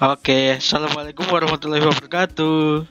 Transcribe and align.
Oke, 0.00 0.56
assalamualaikum 0.56 1.28
warahmatullahi 1.28 1.84
wabarakatuh. 1.84 2.88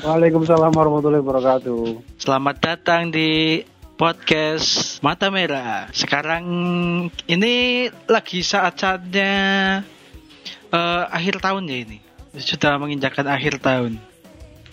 Waalaikumsalam 0.00 0.72
warahmatullahi 0.72 1.20
wabarakatuh. 1.20 2.00
Selamat 2.16 2.56
datang 2.56 3.12
di 3.12 3.60
podcast 4.00 4.96
Mata 5.04 5.28
Merah. 5.28 5.92
Sekarang 5.92 6.40
ini 7.28 7.84
lagi 8.08 8.40
saat-saatnya 8.40 9.32
eh, 10.72 11.04
akhir 11.12 11.44
tahun 11.44 11.68
ya 11.68 11.78
ini. 11.84 11.98
Sudah 12.32 12.80
menginjakan 12.80 13.28
akhir 13.28 13.60
tahun. 13.60 14.00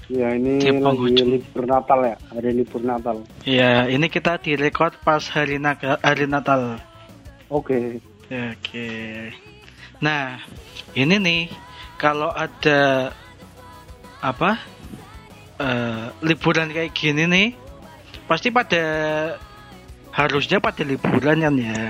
Ya 0.07 0.31
ini 0.31 0.63
Di 0.63 0.71
lagi 0.79 1.27
libur 1.27 1.67
Natal 1.67 2.07
ya, 2.07 2.15
ada 2.31 2.49
libur 2.55 2.79
Natal. 2.79 3.27
Ya, 3.43 3.83
ini 3.91 4.07
kita 4.07 4.39
direcord 4.39 4.95
pas 5.03 5.27
hari, 5.27 5.59
naga, 5.59 5.99
hari 5.99 6.23
Natal. 6.23 6.79
Oke. 7.51 7.99
Ya, 8.31 8.55
Oke. 8.55 8.87
Nah, 9.99 10.39
ini 10.97 11.15
nih 11.21 11.41
kalau 12.01 12.33
ada 12.33 13.13
apa 14.17 14.57
eh, 15.61 16.05
liburan 16.25 16.73
kayak 16.73 16.93
gini 16.93 17.29
nih, 17.29 17.47
pasti 18.25 18.49
pada 18.49 18.83
harusnya 20.09 20.57
pada 20.57 20.81
liburan 20.81 21.45
kan 21.45 21.55
ya. 21.57 21.81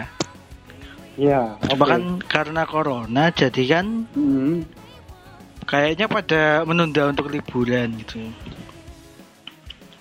Ya, 1.17 1.41
oke. 1.57 1.73
Cuma 1.73 1.85
kan 1.89 2.03
karena 2.21 2.61
corona 2.67 3.33
jadi 3.33 3.63
kan 3.79 4.05
Hmm, 4.13 4.61
kayaknya 5.65 6.05
pada 6.05 6.61
menunda 6.61 7.09
untuk 7.09 7.31
liburan 7.31 7.97
gitu. 8.03 8.21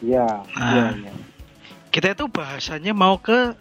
ya, 0.05 0.45
Ah. 0.55 0.93
ya, 0.93 1.09
ya. 1.09 1.13
Kita 1.89 2.13
itu 2.13 2.29
bahasanya 2.29 2.93
mau 2.93 3.17
ke 3.17 3.57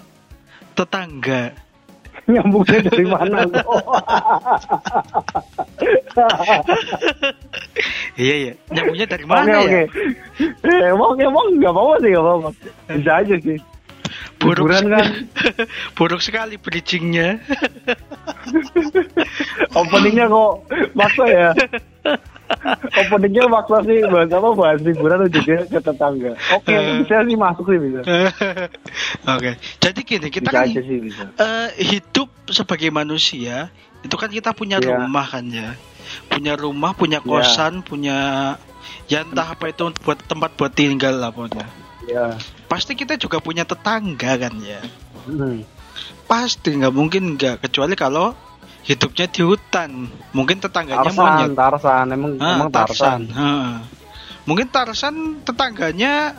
tetangga. 0.75 1.55
Nyambungnya 2.33 2.79
dari 2.89 3.05
mana? 3.05 3.37
Iya 8.17 8.35
ya, 8.49 8.53
nyambungnya 8.73 9.05
dari 9.05 9.25
mana 9.29 9.51
oke. 9.61 9.69
ya? 9.69 9.83
Eh, 10.65 10.81
Emang 10.89 11.13
emang 11.21 11.45
nggak 11.61 11.69
apa-apa 11.69 11.95
sih, 12.01 12.09
nggak 12.09 12.23
apa-apa. 12.25 12.49
Bisa 12.97 13.11
aja 13.21 13.35
sih. 13.37 13.57
Buruk, 14.39 14.67
kan. 14.69 14.85
buruk 15.97 16.21
sekali 16.21 16.57
bridgingnya. 16.61 17.41
Openingnya 19.73 20.25
kok 20.29 20.53
maksa 20.93 21.25
ya. 21.25 21.49
Openingnya 22.95 23.49
maksa 23.49 23.81
sih 23.83 24.05
bahas 24.05 24.29
apa 24.29 24.49
bahas 24.53 24.79
liburan 24.79 25.25
juga 25.27 25.65
ke 25.65 25.79
tetangga. 25.79 26.31
Oke, 26.53 26.71
Eh. 26.71 27.01
bisa 27.01 27.19
sih 27.19 27.35
masuk 27.35 27.65
sih 27.65 27.79
bisa. 27.81 27.99
Oke, 29.35 29.51
jadi 29.79 29.99
gini 30.01 30.27
kita 30.29 30.49
Bisa 30.49 30.59
kan 30.61 30.67
sih 30.69 30.99
bisa. 31.01 31.23
eh, 31.35 31.69
hidup 31.81 32.29
sebagai 32.47 32.89
manusia 32.89 33.73
itu 34.01 34.13
kan 34.13 34.29
kita 34.29 34.53
punya 34.53 34.77
Iya. 34.77 35.01
rumah 35.01 35.25
kan 35.25 35.45
ya, 35.47 35.73
punya 36.29 36.53
rumah, 36.53 36.93
punya 36.93 37.19
Iya. 37.19 37.27
kosan, 37.27 37.81
punya 37.81 38.17
ya 39.09 39.25
entah 39.25 39.49
apa 39.49 39.69
itu 39.69 39.89
buat 40.01 40.21
tempat 40.21 40.53
buat 40.53 40.71
tinggal 40.71 41.17
lah 41.17 41.33
pokoknya. 41.33 41.65
Ya. 42.05 42.37
Pasti 42.69 42.93
kita 42.93 43.17
juga 43.17 43.41
punya 43.41 43.65
tetangga 43.65 44.37
kan 44.37 44.53
ya. 44.61 44.81
Hmm. 45.25 45.65
Pasti 46.25 46.69
nggak 46.71 46.93
mungkin 46.93 47.33
nggak 47.33 47.65
kecuali 47.65 47.97
kalau 47.97 48.37
hidupnya 48.85 49.25
di 49.27 49.41
hutan. 49.41 50.07
Mungkin 50.31 50.61
tetangganya 50.61 51.09
monyet. 51.11 51.51
Tarsan, 51.51 51.57
Tarsan, 51.57 52.05
emang 52.13 52.31
Ah, 52.37 52.55
emang 52.55 52.69
Tarsan. 52.69 53.21
Heeh. 53.27 53.71
Mungkin 54.45 54.67
Tarsan 54.69 55.15
tetangganya 55.41 56.37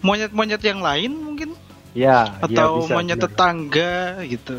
monyet-monyet 0.00 0.62
yang 0.62 0.78
lain 0.80 1.10
mungkin 1.12 1.58
Ya, 1.92 2.40
ya, 2.48 2.64
atau 2.64 2.86
bisa, 2.86 2.94
monyet 2.96 3.18
bisa. 3.18 3.26
tetangga 3.28 3.92
gitu. 4.24 4.58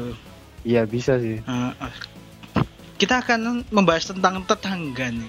Iya 0.63 0.83
bisa 0.85 1.17
sih. 1.17 1.39
Heeh. 1.41 1.73
kita 2.93 3.19
akan 3.19 3.67
membahas 3.67 4.07
tentang 4.07 4.39
tetangga 4.47 5.11
nih. 5.11 5.27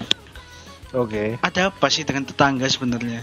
Oke. 0.95 1.35
Ada 1.43 1.75
apa 1.75 1.91
sih 1.91 2.07
dengan 2.07 2.23
tetangga 2.23 2.63
sebenarnya? 2.71 3.19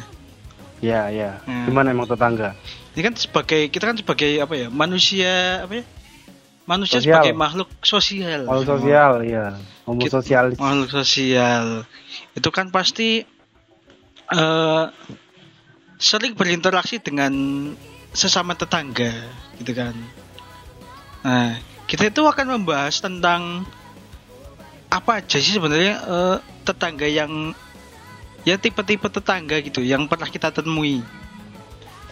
Ya, 0.85 1.09
ya. 1.09 1.41
Hmm. 1.49 1.73
Gimana 1.73 1.97
emang 1.97 2.05
tetangga? 2.05 2.53
Ini 2.93 3.01
kan 3.01 3.15
sebagai 3.17 3.73
kita 3.73 3.89
kan 3.89 3.97
sebagai 3.97 4.29
apa 4.45 4.53
ya 4.53 4.69
manusia 4.69 5.65
apa 5.65 5.81
ya? 5.81 5.85
Manusia 6.63 6.99
Sosial. 6.99 7.19
sebagai 7.19 7.35
makhluk 7.35 7.69
sosial. 7.83 8.47
Kalau 8.47 8.63
sosial, 8.63 9.13
ya. 9.23 9.59
Homo 9.83 9.99
Kita- 9.99 10.23
sosialis. 10.23 10.57
makhluk 10.57 10.91
sosial 10.93 11.83
itu 12.33 12.49
kan 12.49 12.71
pasti 12.71 13.27
eh 14.29 14.85
sering 15.99 16.33
berinteraksi 16.33 16.99
dengan 16.99 17.35
sesama 18.11 18.55
tetangga 18.55 19.11
gitu 19.57 19.73
kan 19.73 19.91
nah 21.21 21.55
kita 21.85 22.09
itu 22.09 22.23
akan 22.23 22.57
membahas 22.57 22.99
tentang 22.99 23.67
apa 24.89 25.19
aja 25.19 25.37
sih 25.37 25.55
sebenarnya 25.55 25.95
eh, 25.99 26.37
tetangga 26.63 27.05
yang 27.05 27.51
ya 28.43 28.55
tipe-tipe 28.55 29.07
tetangga 29.07 29.59
gitu 29.61 29.83
yang 29.83 30.07
pernah 30.07 30.27
kita 30.27 30.49
temui 30.49 31.03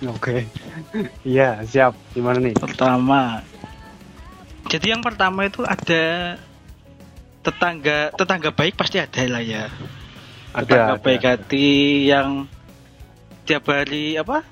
Oke. 0.02 0.48
Iya, 1.28 1.60
siap. 1.62 1.92
Gimana 2.10 2.40
nih? 2.40 2.56
pertama 2.56 3.44
jadi 4.70 4.94
yang 4.94 5.02
pertama 5.02 5.44
itu 5.44 5.66
ada 5.66 6.38
tetangga 7.42 8.12
tetangga 8.14 8.50
baik 8.52 8.76
pasti 8.76 9.00
ada 9.00 9.18
lah 9.26 9.42
ya 9.42 9.66
tetangga 10.54 10.94
Ada. 10.96 11.02
baik 11.02 11.22
ada. 11.24 11.30
hati 11.36 11.68
yang 12.06 12.46
tiap 13.42 13.66
hari 13.66 14.14
apa 14.14 14.44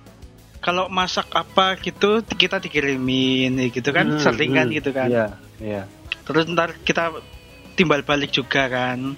kalau 0.59 0.91
masak 0.91 1.31
apa 1.31 1.79
gitu 1.79 2.19
kita 2.27 2.59
dikirimin 2.59 3.55
ya 3.57 3.67
gitu 3.71 3.91
kan 3.95 4.07
Hmm, 4.11 4.19
sering 4.19 4.53
kan 4.53 4.67
hmm. 4.67 4.77
gitu 4.83 4.91
kan 4.91 5.09
Iya, 5.09 5.27
iya. 5.63 5.83
terus 6.27 6.51
ntar 6.51 6.75
kita 6.83 7.15
timbal 7.79 8.03
balik 8.03 8.35
juga 8.35 8.67
kan 8.67 9.15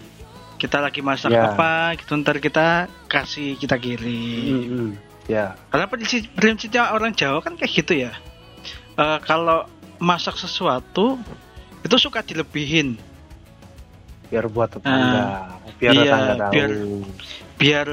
kita 0.61 0.85
lagi 0.85 1.01
masak 1.01 1.33
Ya. 1.33 1.57
apa 1.57 1.97
gitu 1.97 2.13
ntar 2.21 2.37
kita 2.37 2.91
kasih 3.09 3.57
kita 3.57 3.81
kirim 3.81 4.53
Hmm, 4.53 4.67
hmm. 4.69 4.91
Ya. 5.31 5.55
karena 5.71 5.87
prinsip 5.87 6.27
prinsipnya 6.35 6.91
orang 6.93 7.15
Jawa 7.15 7.41
kan 7.41 7.55
kayak 7.57 7.73
gitu 7.73 7.95
ya 7.97 8.13
Eh, 9.01 9.19
kalau 9.25 9.65
masak 10.01 10.35
sesuatu 10.35 11.21
itu 11.81 11.97
suka 11.97 12.21
dilebihin 12.21 12.97
Biar 14.27 14.47
buat 14.47 14.71
tetangga. 14.71 15.59
biar 15.77 15.93
iya, 15.93 16.03
tetangga 16.03 16.35
tahu. 16.39 16.53
biar- 16.53 16.79
biar 17.57 17.89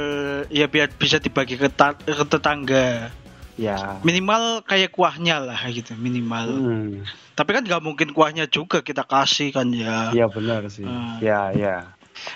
ya 0.48 0.66
biar 0.66 0.88
bisa 0.92 1.18
dibagi 1.18 1.56
ke, 1.56 1.68
ta- 1.68 1.98
ke 1.98 2.24
tetangga 2.24 3.12
Ya. 3.58 3.98
minimal 4.00 4.62
kayak 4.62 4.94
kuahnya 4.94 5.42
lah 5.42 5.58
gitu 5.68 5.92
minimal 5.94 6.46
Hmm. 6.48 7.02
tapi 7.34 7.52
kan 7.52 7.66
nggak 7.66 7.82
mungkin 7.82 8.10
kuahnya 8.12 8.46
juga 8.46 8.80
kita 8.80 9.02
kasih 9.02 9.50
kan 9.50 9.68
ya 9.70 10.14
Iya 10.14 10.30
benar 10.30 10.62
sih. 10.68 10.86
Hmm. 10.86 11.18
Ya, 11.20 11.50
ya. 11.52 11.76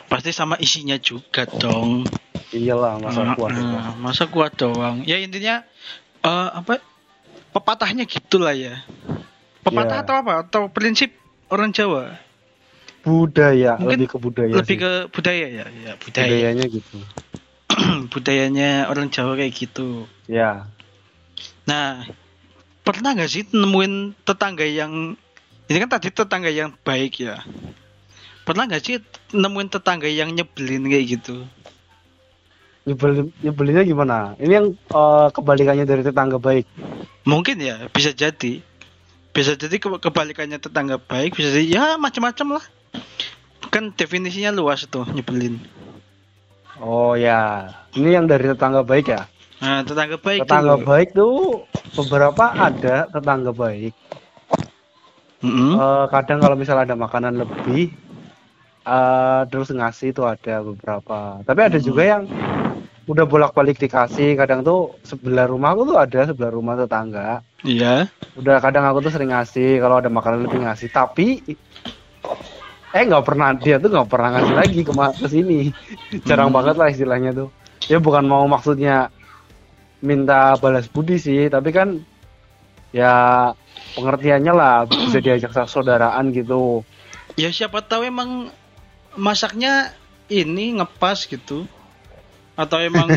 pasti 0.05 0.29
sama 0.29 0.57
isinya 0.57 0.97
juga 0.97 1.45
dong 1.47 2.05
Iyalah 2.49 2.97
masa 2.99 3.21
Ah, 3.23 3.33
kuat. 3.33 3.53
ah, 3.53 3.93
masa 3.95 4.25
kuah 4.25 4.49
doang 4.49 5.05
ya 5.05 5.15
intinya 5.15 5.61
eh, 6.19 6.49
apa 6.51 6.81
pepatahnya 7.51 8.03
gitulah 8.03 8.51
ya 8.51 8.81
pepatah 9.61 9.97
Ya. 9.97 10.03
atau 10.03 10.15
apa 10.17 10.33
atau 10.41 10.61
prinsip 10.67 11.13
orang 11.49 11.71
Jawa 11.71 12.17
Budaya, 13.01 13.81
Mungkin 13.81 13.97
lebih 14.05 14.07
ke 14.13 14.17
budaya 14.21 14.53
lebih 14.53 14.75
sih. 14.77 14.81
ke 14.81 14.91
budaya 15.09 15.45
ya 15.49 15.65
ya 15.65 15.93
budaya 15.97 16.29
Budayanya 16.29 16.65
gitu. 16.69 16.97
budayanya 18.13 18.69
orang 18.87 19.09
Jawa 19.09 19.33
kayak 19.33 19.53
gitu 19.53 20.05
Ya. 20.29 20.69
Nah, 21.65 22.05
pernah 22.81 23.13
nggak 23.13 23.27
sih 23.27 23.43
nemuin 23.49 24.17
tetangga 24.21 24.65
yang 24.65 25.17
ini 25.65 25.77
kan 25.77 25.89
tadi 25.89 26.09
tetangga 26.09 26.49
yang 26.49 26.73
baik 26.83 27.21
ya? 27.21 27.41
Pernah 28.43 28.65
nggak 28.67 28.81
sih 28.81 28.97
nemuin 29.31 29.69
tetangga 29.69 30.09
yang 30.09 30.33
nyebelin 30.33 30.85
kayak 30.85 31.05
gitu? 31.17 31.45
Nyebelin, 32.81 33.29
nyebelinnya 33.39 33.83
gimana? 33.85 34.17
Ini 34.35 34.51
yang 34.51 34.67
eh, 34.73 35.27
kebalikannya 35.29 35.85
dari 35.85 36.01
tetangga 36.01 36.41
baik. 36.41 36.65
Mungkin 37.23 37.61
ya, 37.61 37.85
bisa 37.87 38.09
jadi. 38.11 38.59
Bisa 39.31 39.55
jadi 39.55 39.79
ke- 39.79 40.01
kebalikannya 40.03 40.59
tetangga 40.59 40.99
baik, 40.99 41.39
bisa 41.39 41.55
jadi 41.55 41.67
ya 41.67 41.85
macam-macam 41.95 42.59
lah. 42.59 42.65
Kan 43.71 43.95
definisinya 43.95 44.51
luas 44.51 44.83
tuh 44.91 45.07
nyebelin. 45.07 45.55
Oh 46.83 47.15
ya, 47.15 47.71
ini 47.95 48.11
yang 48.11 48.27
dari 48.27 48.43
tetangga 48.51 48.83
baik 48.83 49.07
ya? 49.07 49.29
Nah, 49.63 49.85
tetangga 49.87 50.17
baik 50.19 50.43
tetangga 50.43 50.75
tuh. 50.75 50.83
baik 50.83 51.09
tuh 51.13 51.35
beberapa 51.95 52.43
ada 52.51 53.07
tetangga 53.07 53.53
baik. 53.55 53.93
Mm-mm. 55.41 55.79
Eh, 55.79 56.05
kadang 56.11 56.43
kalau 56.43 56.57
misal 56.59 56.77
ada 56.81 56.93
makanan 56.93 57.39
lebih, 57.39 57.93
eh 58.83 59.41
terus 59.47 59.71
ngasih 59.71 60.11
itu 60.11 60.21
ada 60.27 60.59
beberapa. 60.65 61.39
Tapi 61.45 61.59
ada 61.61 61.79
juga 61.79 62.03
yang 62.03 62.23
udah 63.09 63.25
bolak-balik 63.25 63.77
dikasih. 63.77 64.37
Kadang 64.37 64.61
tuh 64.61 64.97
sebelah 65.01 65.49
rumahku 65.49 65.85
tuh 65.85 65.97
ada 65.97 66.29
sebelah 66.29 66.51
rumah 66.53 66.77
tetangga. 66.77 67.41
Iya. 67.65 68.09
Udah 68.37 68.61
kadang 68.61 68.85
aku 68.85 69.01
tuh 69.01 69.11
sering 69.13 69.33
ngasih 69.33 69.81
kalau 69.81 69.97
ada 70.01 70.09
makanan 70.09 70.45
lebih 70.45 70.61
ngasih. 70.65 70.89
Tapi 70.89 71.41
eh 72.91 73.03
nggak 73.07 73.23
pernah 73.23 73.55
dia 73.55 73.79
tuh 73.79 73.87
nggak 73.87 74.09
pernah 74.11 74.29
ngasih 74.37 74.55
lagi 74.55 74.79
ke 74.83 75.27
sini. 75.31 75.59
Jarang 76.27 76.51
Hmm. 76.51 76.57
banget 76.61 76.75
lah 76.77 76.87
istilahnya 76.91 77.31
tuh. 77.33 77.49
Ya 77.89 77.97
bukan 77.97 78.27
mau 78.27 78.45
maksudnya 78.45 79.09
minta 80.01 80.57
balas 80.57 80.89
budi 80.89 81.17
sih, 81.17 81.49
tapi 81.49 81.69
kan 81.69 82.01
ya 82.91 83.49
pengertiannya 83.95 84.53
lah 84.53 84.85
bisa 84.85 85.21
diajak 85.21 85.53
saudaraan 85.65 86.33
gitu. 86.33 86.83
Ya 87.39 87.49
siapa 87.49 87.79
tahu 87.81 88.05
emang 88.05 88.51
masaknya 89.15 89.91
ini 90.27 90.79
ngepas 90.79 91.27
gitu 91.27 91.67
atau 92.53 92.77
emang 92.77 93.07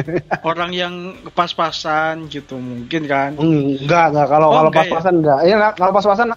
orang 0.50 0.70
yang 0.72 0.94
pas-pasan 1.32 2.26
gitu 2.26 2.56
mungkin 2.56 3.04
kan 3.04 3.36
Enggak, 3.36 4.10
enggak 4.10 4.26
kalau 4.28 4.48
Oh, 4.48 4.54
kalau 4.56 4.68
enggak 4.68 4.84
ya? 4.84 4.90
pas-pasan 4.90 5.14
enggak. 5.20 5.38
Iya, 5.44 5.54
enggak, 5.56 5.72
kalau 5.76 5.92
pas-pasan 5.92 6.28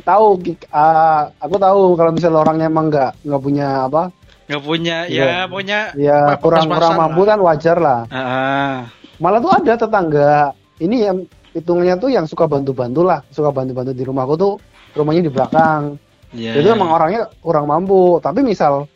tahu 0.00 0.26
uh, 0.72 1.22
aku 1.36 1.56
tahu 1.56 1.80
kalau 1.94 2.10
misalnya 2.10 2.38
orangnya 2.40 2.66
emang 2.66 2.86
enggak 2.88 3.10
enggak 3.22 3.42
punya 3.42 3.68
apa? 3.86 4.02
nggak 4.50 4.64
punya 4.66 4.96
Iya. 5.06 5.22
ya 5.22 5.40
punya 5.46 5.78
Ya 5.94 6.18
kurang 6.42 6.66
kurang 6.66 6.90
pas-pasan 6.90 6.98
mampu 6.98 7.20
kan 7.22 7.38
wajar 7.38 7.76
lah. 7.78 8.00
Ah, 8.10 8.90
Malah 9.22 9.38
tuh 9.38 9.52
ada 9.54 9.72
tetangga 9.78 10.50
ini 10.82 11.06
yang 11.06 11.22
hitungannya 11.52 11.94
tuh 12.00 12.10
yang 12.10 12.26
suka 12.26 12.50
bantu-bantu 12.50 13.06
lah, 13.06 13.22
suka 13.30 13.54
bantu-bantu 13.54 13.94
di 13.94 14.02
rumahku 14.02 14.34
tuh 14.34 14.58
rumahnya 14.96 15.22
di 15.22 15.30
belakang. 15.30 15.94
iya. 16.32 16.58
Jadi 16.58 16.66
emang 16.66 16.90
orangnya 16.90 17.30
kurang 17.38 17.70
mampu, 17.70 18.18
tapi 18.18 18.42
misal 18.42 18.90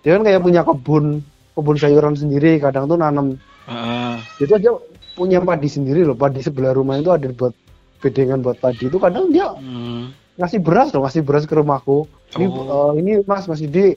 dia 0.00 0.16
kan 0.16 0.24
kayak 0.24 0.40
punya 0.40 0.64
kebun 0.64 1.20
kebun 1.54 1.78
sayuran 1.78 2.14
sendiri, 2.14 2.58
kadang 2.58 2.86
tuh 2.86 2.98
nanam 2.98 3.38
Ah, 3.64 4.20
itu 4.36 4.52
aja 4.52 4.76
punya 5.16 5.40
padi 5.40 5.72
sendiri 5.72 6.04
loh, 6.04 6.12
padi 6.12 6.44
sebelah 6.44 6.76
rumah 6.76 7.00
itu 7.00 7.08
ada 7.08 7.24
buat 7.32 7.56
bedengan 8.04 8.44
buat 8.44 8.60
padi 8.60 8.92
itu 8.92 9.00
kadang 9.00 9.32
dia 9.32 9.48
hmm. 9.56 10.36
ngasih 10.36 10.60
beras 10.60 10.92
loh, 10.92 11.08
ngasih 11.08 11.24
beras 11.24 11.48
ke 11.48 11.56
rumahku. 11.56 12.04
Ini, 12.36 12.44
Oh. 12.50 12.92
eh, 12.92 13.00
ini 13.00 13.12
mas, 13.24 13.48
mas 13.48 13.64
Idi 13.64 13.94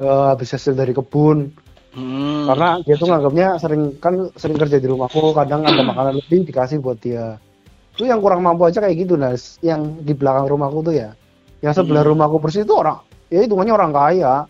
eh, 0.00 0.24
habis 0.26 0.50
hasil 0.50 0.74
dari 0.74 0.90
kebun, 0.90 1.54
Hmm. 1.90 2.46
karena 2.46 2.78
dia 2.86 2.94
tuh 2.94 3.10
nganggapnya 3.10 3.58
sering 3.58 3.98
kan 3.98 4.30
sering 4.38 4.54
kerja 4.54 4.78
di 4.78 4.86
rumahku 4.86 5.34
kadang 5.34 5.66
ada 5.66 5.82
makanan 5.82 6.22
lebih 6.22 6.46
dikasih 6.46 6.78
buat 6.78 7.02
dia 7.02 7.34
itu 7.98 8.06
yang 8.06 8.22
kurang 8.22 8.46
mampu 8.46 8.62
aja 8.62 8.78
kayak 8.78 8.94
gitu 8.94 9.18
nah 9.18 9.34
yang 9.58 9.98
di 9.98 10.14
belakang 10.14 10.46
rumahku 10.46 10.86
tuh 10.86 10.94
ya 10.94 11.10
yang 11.60 11.74
sebelah 11.74 12.06
Hmm. 12.06 12.14
rumahku 12.14 12.38
persis 12.38 12.62
itu 12.62 12.70
orang 12.78 13.02
ya 13.26 13.42
hitungannya 13.42 13.74
orang 13.74 13.90
kaya 13.90 14.46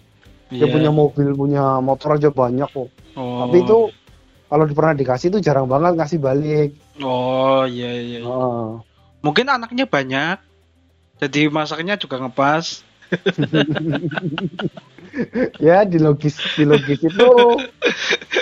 dia 0.51 0.67
Iya. 0.67 0.75
punya 0.75 0.91
mobil 0.91 1.29
punya 1.33 1.79
motor 1.79 2.19
aja 2.19 2.29
banyak 2.35 2.69
kok. 2.69 2.91
Oh. 3.15 3.43
tapi 3.47 3.63
itu 3.63 3.79
kalau 4.51 4.67
pernah 4.71 4.95
dikasih 4.99 5.31
itu 5.31 5.39
jarang 5.39 5.71
banget 5.71 5.95
ngasih 5.95 6.19
balik. 6.19 6.75
Oh 6.99 7.63
iya 7.67 7.91
iya 7.95 8.19
iya. 8.19 8.27
Heeh. 8.27 8.67
mungkin 9.23 9.47
anaknya 9.47 9.87
banyak. 9.87 10.37
Jadi 11.21 11.53
masaknya 11.53 11.95
juga 11.95 12.19
ngepas. 12.19 12.83
Ya 15.59 15.83
di 15.83 15.99
logis 15.99 16.39
di 16.55 16.63
logis 16.63 17.03
itu. 17.03 17.31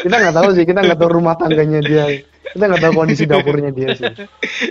Kita 0.04 0.14
nggak 0.20 0.36
tahu 0.36 0.48
sih 0.52 0.68
kita 0.68 0.84
nggak 0.84 1.00
tahu 1.00 1.10
rumah 1.16 1.32
tangganya 1.40 1.80
dia. 1.80 2.04
Kita 2.52 2.64
nggak 2.68 2.82
tahu 2.84 2.92
kondisi 2.92 3.24
dapurnya 3.24 3.72
dia 3.72 3.96
sih. 3.96 4.04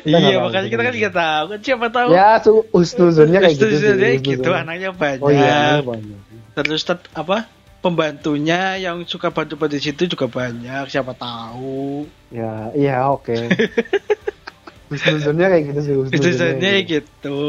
Kita 0.06 0.18
iya 0.22 0.38
makanya 0.38 0.70
kita 0.70 0.82
kan 0.86 0.94
nggak 0.94 1.16
tahu. 1.18 1.44
Kan 1.50 1.60
siapa 1.66 1.88
tahu 1.90 2.08
ya 2.14 2.38
su 2.38 2.52
usnuzonnya 2.70 3.42
kayak 3.42 3.58
gitu 3.58 3.76
sih 3.82 4.14
gitu 4.22 4.50
anaknya 4.54 4.94
banyak 4.94 5.26
oh 5.26 5.34
iya 5.34 5.82
anaknya 5.82 5.86
banyak 5.90 6.20
terus 6.64 6.86
tet- 6.86 7.10
apa 7.14 7.46
pembantunya 7.82 8.78
yang 8.82 9.06
suka 9.06 9.30
bantu-bantu 9.30 9.78
di 9.78 9.82
situ 9.84 10.10
juga 10.10 10.26
banyak 10.26 10.90
siapa 10.90 11.14
tahu 11.14 12.08
ya 12.34 12.74
iya 12.74 13.10
oke 13.10 13.36
husnuzonnya 14.90 15.52
kayak 15.52 15.64
gitu 15.74 15.80
sih 15.84 15.94
saja 16.32 16.56
kayak 16.64 16.84
gitu. 16.88 17.40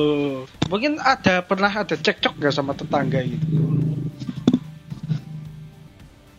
mungkin 0.66 0.98
ada 0.98 1.40
pernah 1.46 1.70
ada 1.70 1.94
cekcok 1.94 2.34
gak 2.42 2.54
sama 2.54 2.74
tetangga 2.74 3.22
gitu 3.22 3.78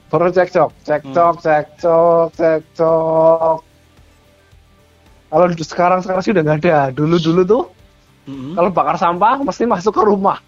Perlu 0.10 0.34
cekcok, 0.34 0.74
cekcok, 0.82 1.36
cekcok, 1.38 2.28
cekcok. 2.34 3.58
Kalau 5.30 5.46
sekarang 5.54 6.00
sekarang 6.02 6.22
sih 6.26 6.34
udah 6.34 6.44
nggak 6.50 6.60
ada. 6.66 6.90
Dulu 6.90 7.22
dulu 7.22 7.42
tuh 7.46 7.64
Mm-mm. 8.26 8.58
kalau 8.58 8.74
bakar 8.74 8.98
sampah 8.98 9.38
mesti 9.46 9.70
masuk 9.70 9.94
ke 9.94 10.02
rumah. 10.02 10.42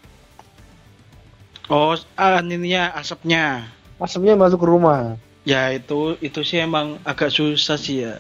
Oh 1.72 1.96
ah, 2.16 2.40
ininya 2.40 2.92
asapnya 2.94 3.66
Asapnya 3.98 4.34
masuk 4.34 4.62
ke 4.62 4.68
rumah. 4.68 5.16
ya 5.42 5.70
itu 5.72 6.18
itu 6.20 6.42
sih 6.42 6.60
emang 6.60 7.02
agak 7.02 7.32
susah 7.32 7.78
sih 7.78 8.06
ya 8.06 8.16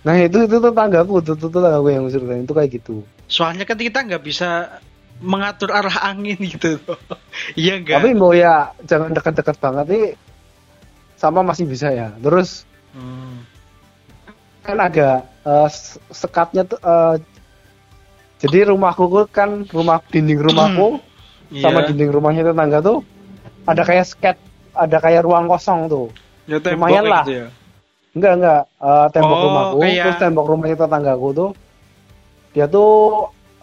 Nah 0.00 0.14
itu 0.16 0.38
itu 0.40 0.56
tetanggaku, 0.56 1.18
tuh 1.18 1.34
tuh 1.34 1.50
tetanggaku 1.50 1.88
yang 1.90 2.06
ceritain 2.06 2.46
itu 2.46 2.54
kayak 2.54 2.70
gitu. 2.72 2.96
soalnya 3.26 3.66
kan 3.66 3.74
kita 3.74 4.06
nggak 4.06 4.22
bisa 4.22 4.78
mengatur 5.18 5.74
arah 5.74 6.06
angin 6.06 6.38
gitu 6.38 6.78
iya 7.60 7.76
enggak 7.76 7.98
Tapi 7.98 8.14
mau 8.14 8.30
ya 8.30 8.70
jangan 8.84 9.10
dekat-dekat 9.10 9.56
banget 9.58 9.84
nih. 9.90 10.06
Sama 11.16 11.40
masih 11.40 11.64
bisa 11.64 11.90
ya. 11.90 12.12
Terus 12.16 12.62
Hmm. 12.92 13.42
kan 14.62 14.78
agak 14.78 15.26
eh, 15.42 15.68
s- 15.68 15.98
sekatnya 16.08 16.62
tuh. 16.62 16.78
eh, 16.78 17.16
jadi 18.36 18.68
rumahku 18.68 19.08
kan 19.28 19.64
rumah 19.66 19.98
dinding 20.06 20.38
rumahku 20.38 21.00
sama 21.52 21.78
Iya. 21.80 21.86
dinding 21.88 22.10
rumahnya 22.10 22.42
tetangga 22.44 22.78
tuh 22.80 22.98
ada 23.62 23.82
kayak 23.82 24.04
sket, 24.04 24.36
ada 24.72 24.96
kayak 24.96 25.22
ruang 25.22 25.46
kosong 25.46 25.86
tuh. 25.86 26.06
Ya, 26.44 26.62
lumayan 26.62 27.04
lah. 27.04 27.22
gitu 27.22 27.34
ya. 27.36 27.48
Enggak 28.12 28.32
enggak 28.34 28.60
Eh, 28.78 29.06
tembok 29.10 29.32
Oh, 29.32 29.42
rumahku 29.44 29.76
kayak- 29.78 30.04
terus 30.04 30.16
tembok 30.18 30.46
rumahnya 30.46 30.76
tetanggaku 30.78 31.28
tuh 31.32 31.50
dia 32.52 32.66
tuh 32.66 32.90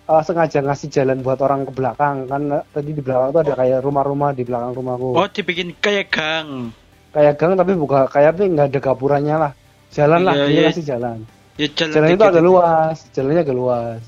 eh, 0.04 0.22
sengaja 0.22 0.60
ngasih 0.60 0.90
jalan 0.90 1.18
buat 1.20 1.40
orang 1.40 1.64
ke 1.64 1.72
belakang 1.72 2.28
kan 2.28 2.42
eh, 2.52 2.64
tadi 2.68 2.92
di 2.92 3.00
belakang 3.00 3.32
tuh 3.32 3.42
ada 3.42 3.54
kayak 3.56 3.80
rumah-rumah 3.80 4.30
di 4.32 4.44
belakang 4.44 4.72
rumahku 4.74 5.16
oh 5.16 5.28
dibikin 5.28 5.72
kayak 5.76 6.08
gang 6.10 6.76
kayak 7.10 7.34
gang 7.36 7.56
tapi 7.56 7.74
bukan 7.74 8.06
kayak 8.06 8.36
tapi 8.36 8.52
nggak 8.52 8.68
ada 8.68 8.80
gapurannya 8.80 9.36
lah 9.40 9.52
jalan 9.90 10.22
lah 10.22 10.36
Iya, 10.36 10.44
dia 10.44 10.54
iya. 10.54 10.64
ngasih 10.68 10.86
jalan 10.86 11.18
ya 11.56 11.68
jalan 11.72 11.94
jalan 11.94 12.10
itu 12.12 12.24
agak 12.28 12.44
luas 12.44 12.98
jalannya 13.10 13.42
agak 13.42 13.56
luas 13.56 14.02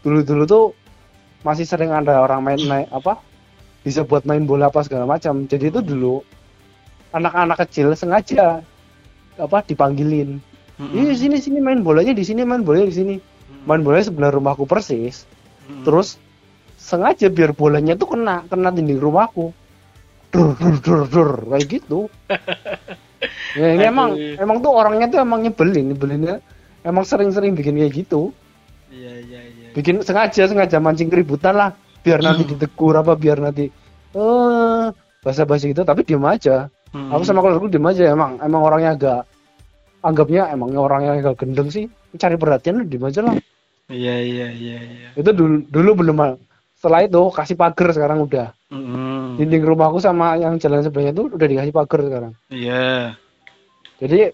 dulu 0.00 0.18
dulu 0.24 0.42
tuh 0.44 0.64
masih 1.42 1.66
sering 1.66 1.90
ada 1.90 2.22
orang 2.22 2.40
main 2.42 2.60
naik 2.70 2.88
apa 2.90 3.18
bisa 3.82 4.06
buat 4.06 4.22
main 4.26 4.46
bola 4.46 4.70
apa 4.70 4.82
segala 4.86 5.06
macam. 5.06 5.46
Jadi 5.46 5.70
itu 5.74 5.80
dulu 5.82 6.22
anak-anak 7.12 7.66
kecil 7.66 7.92
sengaja 7.98 8.62
apa 9.36 9.58
dipanggilin. 9.66 10.38
Mm-mm. 10.80 10.94
Iya 10.96 11.12
sini 11.18 11.36
sini 11.38 11.58
main 11.60 11.84
bolanya 11.84 12.14
di 12.16 12.24
sini 12.24 12.46
main 12.46 12.62
bolanya 12.62 12.88
di 12.88 12.96
sini. 12.96 13.14
Main 13.66 13.82
bolanya 13.86 14.10
sebelah 14.10 14.30
rumahku 14.34 14.66
persis. 14.66 15.28
Mm-mm. 15.66 15.86
terus 15.86 16.18
sengaja 16.74 17.30
biar 17.30 17.54
bolanya 17.54 17.94
tuh 17.94 18.18
kena 18.18 18.46
kena 18.50 18.74
dinding 18.74 18.98
rumahku. 18.98 19.54
Dur 20.32 20.56
dur 20.56 20.76
dur 20.80 21.00
dur 21.06 21.30
kayak 21.52 21.66
gitu. 21.68 22.08
Ya, 23.52 23.76
ini 23.76 23.84
Aduh. 23.86 23.92
emang 23.92 24.10
emang 24.40 24.56
tuh 24.64 24.72
orangnya 24.72 25.06
tuh 25.06 25.20
emang 25.22 25.44
nyebelin 25.44 25.94
nyebelinnya 25.94 26.42
emang 26.82 27.04
sering-sering 27.06 27.54
bikin 27.54 27.78
kayak 27.78 27.92
gitu 27.94 28.34
bikin 29.72 30.04
sengaja 30.04 30.48
sengaja 30.48 30.78
mancing 30.78 31.08
keributan 31.08 31.56
lah. 31.56 31.70
Biar 32.02 32.18
nanti 32.18 32.42
ditegur 32.42 32.98
apa 32.98 33.14
biar 33.14 33.38
nanti 33.38 33.70
eh 34.12 34.84
basa-basi 35.22 35.70
gitu. 35.72 35.86
Tapi 35.86 36.02
diem 36.02 36.22
aja. 36.26 36.68
Mm-mm. 36.92 37.08
aku 37.08 37.22
sama 37.24 37.40
keluarga 37.40 37.72
diem 37.72 37.86
aja. 37.88 38.04
Emang 38.12 38.36
emang 38.42 38.60
orangnya 38.62 38.90
agak 38.94 39.20
anggapnya 40.02 40.50
emangnya 40.52 40.80
orangnya 40.82 41.10
agak 41.18 41.40
gendeng 41.40 41.70
sih. 41.70 41.86
Cari 42.18 42.36
perhatian 42.36 42.84
diem 42.84 43.04
aja 43.06 43.20
lah. 43.24 43.34
Iya 43.88 44.16
iya 44.20 44.46
iya 44.52 44.78
iya. 44.82 45.08
Itu 45.16 45.30
dulu 45.32 45.64
dulu 45.70 45.90
belum 46.04 46.18
setelah 46.76 47.06
itu 47.06 47.22
kasih 47.30 47.56
pagar 47.56 47.88
sekarang 47.94 48.26
udah. 48.26 48.50
Mm-mm. 48.72 49.36
dinding 49.36 49.68
rumahku 49.68 50.00
sama 50.00 50.40
yang 50.40 50.56
jalan 50.56 50.80
sebelahnya 50.80 51.12
tuh 51.12 51.28
udah 51.28 51.44
dikasih 51.44 51.72
pagar 51.76 52.00
sekarang. 52.08 52.32
Iya. 52.48 53.14
Jadi 54.00 54.32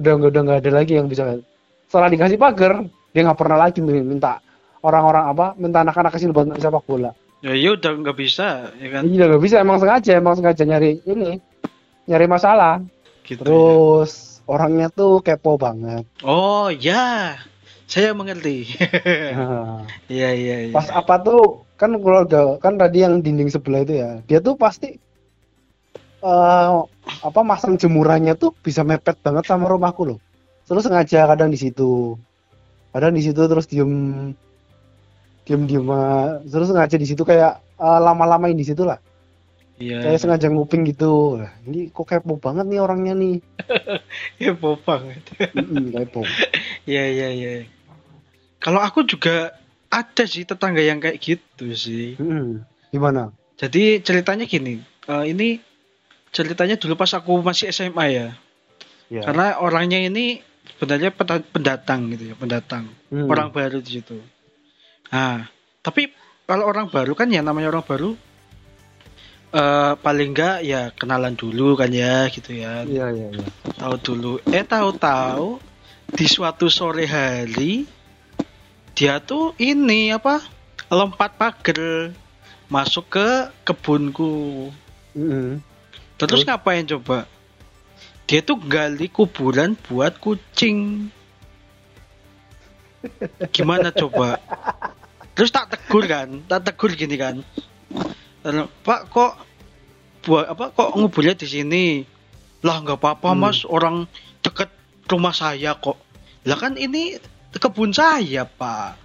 udah 0.00 0.12
nggak 0.16 0.30
udah 0.32 0.42
nggak 0.48 0.58
ada 0.64 0.70
lagi 0.72 0.92
yang 0.96 1.06
bisa. 1.12 1.38
Setelah 1.86 2.08
dikasih 2.08 2.40
pagar 2.40 2.88
dia 3.12 3.20
nggak 3.20 3.38
pernah 3.38 3.58
lagi 3.60 3.84
minta 3.84 4.40
orang-orang 4.80 5.24
apa 5.30 5.46
minta 5.60 5.84
anak-anak 5.84 6.16
kecil 6.16 6.32
buat 6.32 6.48
main 6.48 6.60
sepak 6.60 6.84
bola. 6.88 7.12
Ya 7.40 7.56
iya 7.56 7.72
udah 7.72 7.92
nggak 8.04 8.16
bisa 8.20 8.72
ya 8.76 8.88
kan? 8.92 9.02
Iya 9.08 9.24
nggak 9.32 9.42
bisa 9.42 9.56
emang 9.64 9.80
sengaja 9.80 10.12
emang 10.16 10.34
sengaja 10.36 10.62
nyari 10.64 11.00
ini 11.08 11.40
nyari 12.08 12.26
masalah. 12.28 12.84
Gitu 13.24 13.40
ya. 13.40 13.46
terus 13.46 14.42
orangnya 14.44 14.92
tuh 14.92 15.24
kepo 15.24 15.56
banget. 15.56 16.04
Oh 16.24 16.68
ya 16.68 17.36
saya 17.90 18.14
mengerti. 18.14 18.70
Nah, 19.34 19.82
iya 20.06 20.30
iya 20.30 20.56
iya. 20.68 20.74
Pas 20.74 20.86
apa 20.92 21.18
tuh 21.22 21.66
kan 21.80 21.96
keluarga 21.96 22.60
kan 22.60 22.76
tadi 22.76 23.02
yang 23.02 23.24
dinding 23.24 23.48
sebelah 23.48 23.82
itu 23.82 23.94
ya 23.98 24.20
dia 24.28 24.38
tuh 24.44 24.54
pasti 24.60 25.00
eh 26.20 26.70
apa 27.24 27.40
masang 27.40 27.80
jemurannya 27.80 28.36
tuh 28.36 28.52
bisa 28.52 28.84
mepet 28.84 29.16
banget 29.24 29.48
sama 29.48 29.66
rumahku 29.66 30.04
loh. 30.04 30.18
Terus 30.68 30.86
sengaja 30.86 31.24
kadang 31.24 31.50
di 31.50 31.58
situ. 31.58 32.14
Kadang 32.92 33.16
di 33.16 33.22
situ 33.24 33.42
terus 33.48 33.66
diem 33.66 33.90
diem 35.50 35.66
diem 35.66 35.90
terus 36.46 36.70
sengaja 36.70 36.94
di 36.94 37.06
situ 37.10 37.26
kayak 37.26 37.58
eh, 37.58 38.00
lama-lamain 38.00 38.54
di 38.54 38.62
situ 38.62 38.86
lah 38.86 39.02
iya 39.82 40.06
kayak 40.06 40.22
sengaja 40.22 40.46
nguping 40.46 40.86
gitu 40.86 41.42
ini 41.66 41.90
kok 41.90 42.06
kepo 42.06 42.38
banget 42.38 42.70
nih 42.70 42.78
orangnya 42.78 43.18
nih 43.18 43.42
ya 44.46 44.54
banget 44.54 45.26
kepo 45.98 46.22
iya 46.90 47.10
iya 47.10 47.28
iya 47.34 47.50
kalau 48.62 48.78
aku 48.78 49.02
juga 49.02 49.58
ada 49.90 50.22
sih 50.22 50.46
tetangga 50.46 50.78
yang 50.86 51.02
kayak 51.02 51.18
gitu 51.18 51.74
sih 51.74 52.14
Mm-mm. 52.14 52.62
gimana 52.94 53.34
Jadi 53.60 54.00
ceritanya 54.00 54.48
gini, 54.48 54.80
eh, 54.80 55.24
ini 55.28 55.60
ceritanya 56.32 56.80
dulu 56.80 56.96
pas 56.96 57.12
aku 57.12 57.44
masih 57.44 57.68
SMA 57.68 58.06
ya. 58.08 58.28
ya 59.12 59.20
Karena 59.20 59.60
orangnya 59.60 60.00
ini 60.00 60.40
sebenarnya 60.72 61.12
pendatang 61.52 62.08
gitu 62.16 62.32
ya, 62.32 62.34
pendatang. 62.40 62.88
Hmm. 63.12 63.28
Orang 63.28 63.52
baru 63.52 63.84
di 63.84 64.00
situ. 64.00 64.16
Nah, 65.10 65.50
tapi 65.82 66.14
kalau 66.46 66.66
orang 66.66 66.86
baru 66.90 67.14
kan 67.18 67.30
ya 67.30 67.42
namanya 67.42 67.74
orang 67.74 67.86
baru 67.86 68.10
eh, 69.54 69.92
paling 69.98 70.30
enggak 70.34 70.62
ya 70.62 70.90
kenalan 70.94 71.34
dulu 71.34 71.74
kan 71.74 71.90
ya 71.90 72.30
gitu 72.30 72.54
ya. 72.54 72.86
Iya 72.86 73.06
iya 73.10 73.28
iya. 73.34 73.46
tahu 73.78 73.94
dulu. 73.98 74.32
Eh 74.50 74.62
tahu-tahu 74.62 75.58
di 76.10 76.26
suatu 76.26 76.66
sore 76.70 77.06
hari 77.06 77.86
dia 78.98 79.22
tuh 79.22 79.54
ini 79.62 80.10
apa 80.10 80.42
lompat 80.90 81.38
pagar 81.38 82.10
masuk 82.70 83.06
ke 83.10 83.28
kebunku. 83.66 84.70
Mm-mm. 85.10 85.58
terus 86.14 86.42
Terus? 86.42 86.46
ngapain 86.46 86.86
coba? 86.86 87.26
Dia 88.30 88.46
tuh 88.46 88.62
gali 88.62 89.10
kuburan 89.10 89.74
buat 89.90 90.22
kucing. 90.22 91.10
Gimana 93.54 93.90
coba 93.90 94.38
terus 95.40 95.48
tak 95.56 95.72
tegur 95.72 96.04
kan? 96.04 96.44
Tak 96.44 96.68
tegur 96.68 96.92
gini 96.92 97.16
kan? 97.16 97.40
Lalu, 98.44 98.68
pak 98.84 99.08
kok 99.08 99.40
buat 100.28 100.52
apa 100.52 100.68
kok 100.68 101.00
nguburnya 101.00 101.32
di 101.32 101.48
sini? 101.48 101.84
Lah 102.60 102.84
nggak 102.84 103.00
apa-apa 103.00 103.32
Hmm. 103.32 103.40
mas. 103.40 103.64
Orang 103.64 104.04
deket 104.44 104.68
rumah 105.08 105.32
saya 105.32 105.72
kok. 105.80 105.96
Lah 106.44 106.60
kan 106.60 106.76
ini 106.76 107.16
kebun 107.56 107.96
saya 107.96 108.44
pak. 108.44 109.00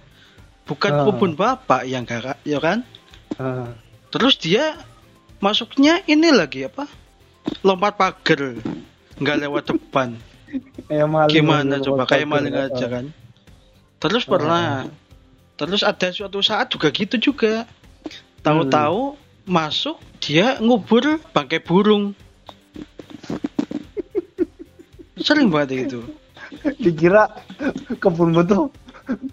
Bukan 0.68 0.92
Ah. 0.92 1.04
kebun 1.08 1.32
bapak 1.40 1.88
yang 1.88 2.04
gak 2.04 2.36
ya 2.44 2.60
kan? 2.60 2.84
Ah. 3.40 3.72
terus 4.12 4.36
dia 4.36 4.76
masuknya 5.40 6.04
ini 6.04 6.28
lagi 6.36 6.68
apa? 6.68 6.84
Lompat 7.64 7.96
pagar. 7.96 8.60
Nggak 9.16 9.36
lewat 9.40 9.62
depan. 9.72 10.20
Kayak 10.88 11.08
maling 11.08 11.32
gimana 11.32 11.74
coba? 11.80 12.04
Kayak 12.04 12.28
maling 12.28 12.52
aja 12.52 12.86
kan? 12.92 13.04
Terus 14.04 14.28
pernah 14.28 14.84
terus 15.56 15.80
ada 15.82 16.12
suatu 16.12 16.44
saat 16.44 16.68
juga 16.68 16.92
gitu 16.92 17.16
juga 17.32 17.64
tahu-tahu 18.44 19.16
masuk 19.48 19.96
dia 20.20 20.60
ngubur 20.60 21.18
bangkai 21.32 21.64
burung 21.64 22.12
sering 25.16 25.48
banget 25.48 25.88
itu 25.88 26.00
Dikira 26.78 27.26
kebun 27.98 28.30
butuh 28.30 28.70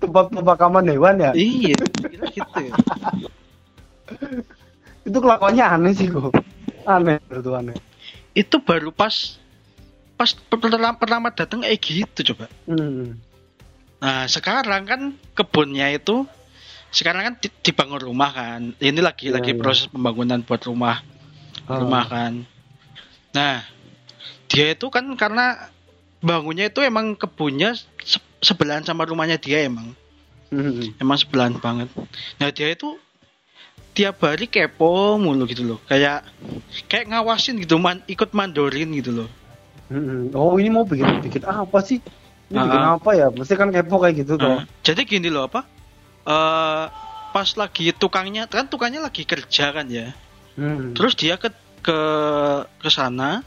tempat 0.01 0.33
pemakaman 0.33 0.85
hewan 0.89 1.21
ya? 1.21 1.31
iya 1.37 1.77
kira 1.77 2.25
gitu 2.29 2.59
ya. 2.61 2.73
Itu 5.03 5.17
kelakuannya 5.19 5.65
aneh 5.65 5.93
sih 5.93 6.09
kok. 6.09 6.33
Aneh 6.85 7.21
itu 7.29 7.51
aneh. 7.53 7.77
itu 8.33 8.55
baru 8.65 8.89
pas 8.89 9.37
pas 10.17 10.29
pertama, 10.33 10.97
pertama 10.97 11.27
datang 11.29 11.61
kayak 11.61 11.77
gitu 11.81 12.33
coba 12.33 12.49
Hmm. 12.65 13.17
Nah, 14.03 14.27
sekarang 14.27 14.83
kan 14.83 15.01
kebunnya 15.31 15.88
itu 15.89 16.27
sekarang 16.91 17.24
kan 17.24 17.33
di- 17.39 17.55
dibangun 17.63 18.03
rumah 18.03 18.29
kan. 18.29 18.75
Ini 18.77 19.00
lagi 19.00 19.31
Iya, 19.31 19.39
lagi 19.39 19.55
iya. 19.55 19.60
proses 19.60 19.88
pembangunan 19.88 20.43
buat 20.43 20.60
rumah 20.62 21.00
Ah. 21.63 21.79
rumah 21.79 22.03
kan. 22.05 22.43
Nah, 23.31 23.63
dia 24.45 24.75
itu 24.75 24.91
kan 24.91 25.07
karena 25.15 25.72
bangunnya 26.19 26.67
itu 26.67 26.83
emang 26.83 27.15
kebunnya 27.15 27.74
se- 28.03 28.22
sebelahan 28.43 28.83
sama 28.83 29.07
rumahnya 29.07 29.39
dia 29.39 29.63
emang. 29.63 29.95
Hmm. 30.51 30.93
Emang 31.00 31.17
sebelahan 31.17 31.57
banget. 31.57 31.89
Nah, 32.38 32.51
dia 32.53 32.69
itu 32.69 33.00
tiap 33.95 34.22
hari 34.22 34.45
kepo 34.45 35.17
mulu 35.17 35.48
gitu 35.48 35.63
loh. 35.65 35.79
Kayak 35.88 36.27
kayak 36.86 37.10
ngawasin 37.10 37.57
gitu, 37.57 37.79
man, 37.79 38.03
ikut 38.05 38.36
mandorin 38.36 38.93
gitu 38.93 39.24
loh. 39.24 39.29
Hmm. 39.89 40.29
Oh 40.36 40.60
ini 40.60 40.69
mau 40.69 40.83
bikin 40.83 41.24
bikin 41.24 41.41
apa 41.41 41.79
sih? 41.81 42.03
Ini 42.53 42.62
Ah. 42.62 42.65
bikin 42.69 42.86
apa 43.01 43.10
ya? 43.17 43.27
Mesti 43.33 43.53
kan 43.57 43.74
kepo 43.74 43.98
kayak 43.98 44.15
gitu. 44.22 44.38
Nah, 44.38 44.69
jadi 44.86 45.01
gini 45.03 45.33
loh 45.33 45.50
apa? 45.50 45.65
eh 46.24 46.86
pas 47.33 47.50
lagi 47.57 47.91
tukangnya 47.91 48.45
kan 48.48 48.69
tukangnya 48.69 49.01
lagi 49.03 49.25
kerja 49.25 49.74
kan 49.74 49.89
ya. 49.89 50.13
Hmm. 50.53 50.93
Terus 50.93 51.17
dia 51.17 51.36
ke 51.36 51.50
ke 51.81 52.00
ke 52.77 52.89
sana. 52.93 53.41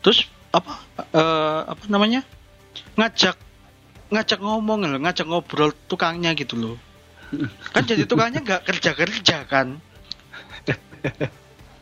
Terus 0.00 0.24
apa 0.50 0.80
eh 1.12 1.60
apa 1.68 1.84
namanya? 1.92 2.24
ngajak 2.96 3.36
ngajak 4.08 4.40
ngomong 4.40 4.88
loh, 4.88 4.98
ngajak 5.04 5.28
ngobrol 5.28 5.76
tukangnya 5.86 6.32
gitu 6.32 6.56
loh. 6.56 6.76
Kan 7.70 7.84
jadi 7.84 8.08
tukangnya 8.08 8.40
nggak 8.40 8.64
kerja-kerja 8.64 9.44
kan. 9.44 9.76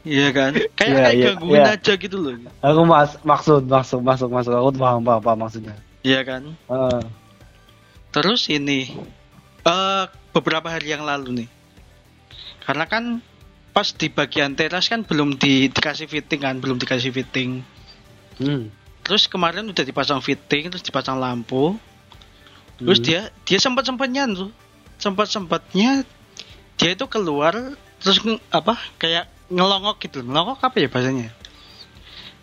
Iya 0.05 0.29
kan? 0.37 0.53
Kayak 0.77 0.93
Iya, 0.93 1.01
kayak 1.01 1.15
iya, 1.17 1.25
gangguin 1.33 1.63
iya. 1.65 1.75
aja 1.81 1.93
gitu 1.97 2.17
loh. 2.21 2.37
Aku 2.61 2.83
mas 2.85 3.17
maksud 3.25 3.65
maksud 3.65 4.05
masuk 4.05 4.29
masuk 4.29 4.53
aku 4.53 4.77
paham 4.77 5.01
paham, 5.01 5.21
paham 5.25 5.39
maksudnya. 5.49 5.73
Iya 6.05 6.21
kan? 6.23 6.53
Ah. 6.69 7.01
Terus 8.13 8.47
ini 8.53 8.93
eh 9.65 10.05
beberapa 10.37 10.69
hari 10.69 10.93
yang 10.93 11.03
lalu 11.09 11.43
nih. 11.43 11.49
Karena 12.69 12.85
kan 12.85 13.25
pas 13.73 13.91
di 13.91 14.13
bagian 14.13 14.55
teras 14.55 14.87
kan 14.87 15.03
belum 15.03 15.35
di, 15.41 15.67
dikasih 15.73 16.07
fitting 16.07 16.45
kan, 16.45 16.61
belum 16.61 16.77
dikasih 16.79 17.11
fitting. 17.11 17.65
Hmm. 18.39 18.69
Terus 19.03 19.27
kemarin 19.27 19.65
udah 19.67 19.85
dipasang 19.85 20.21
fitting, 20.21 20.69
terus 20.71 20.85
dipasang 20.85 21.17
lampu. 21.19 21.75
Terus 22.79 23.01
Hmm. 23.01 23.07
dia 23.09 23.21
dia 23.49 23.59
sempat 23.59 23.89
sempatnya 23.89 24.29
tuh, 24.29 24.53
sempat 25.01 25.27
sempatnya 25.33 26.05
dia 26.77 26.91
itu 26.93 27.07
keluar 27.09 27.55
terus 28.03 28.21
apa 28.53 28.77
kayak 29.01 29.25
ngelongok 29.49 29.97
gitu, 30.05 30.21
ngelongok 30.21 30.61
apa 30.61 30.77
ya 30.77 30.89
bahasanya? 30.93 31.33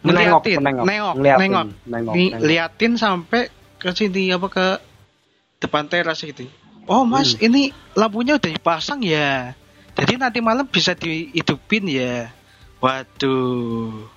Menengok, 0.02 0.42
Ngeliatin, 0.42 0.58
menengok, 0.58 0.86
nengok, 0.86 1.14
ngeliatin, 1.16 1.42
nengok, 1.46 1.66
nengok, 1.86 2.14
Nih, 2.18 2.30
nengok. 2.34 2.48
liatin 2.50 2.94
sampai 2.98 3.42
ke 3.78 3.90
sini 3.94 4.34
apa 4.34 4.48
ke 4.50 4.68
depan 5.62 5.86
teras 5.86 6.22
gitu. 6.22 6.50
Oh 6.90 7.06
mas, 7.06 7.38
Hmm. 7.38 7.46
ini 7.46 7.62
lampunya 7.94 8.42
udah 8.42 8.50
dipasang 8.50 9.06
ya. 9.06 9.54
Jadi 9.94 10.18
nanti 10.18 10.42
malam 10.42 10.66
bisa 10.66 10.98
dihidupin 10.98 11.86
ya. 11.86 12.34
Waduh, 12.82 14.10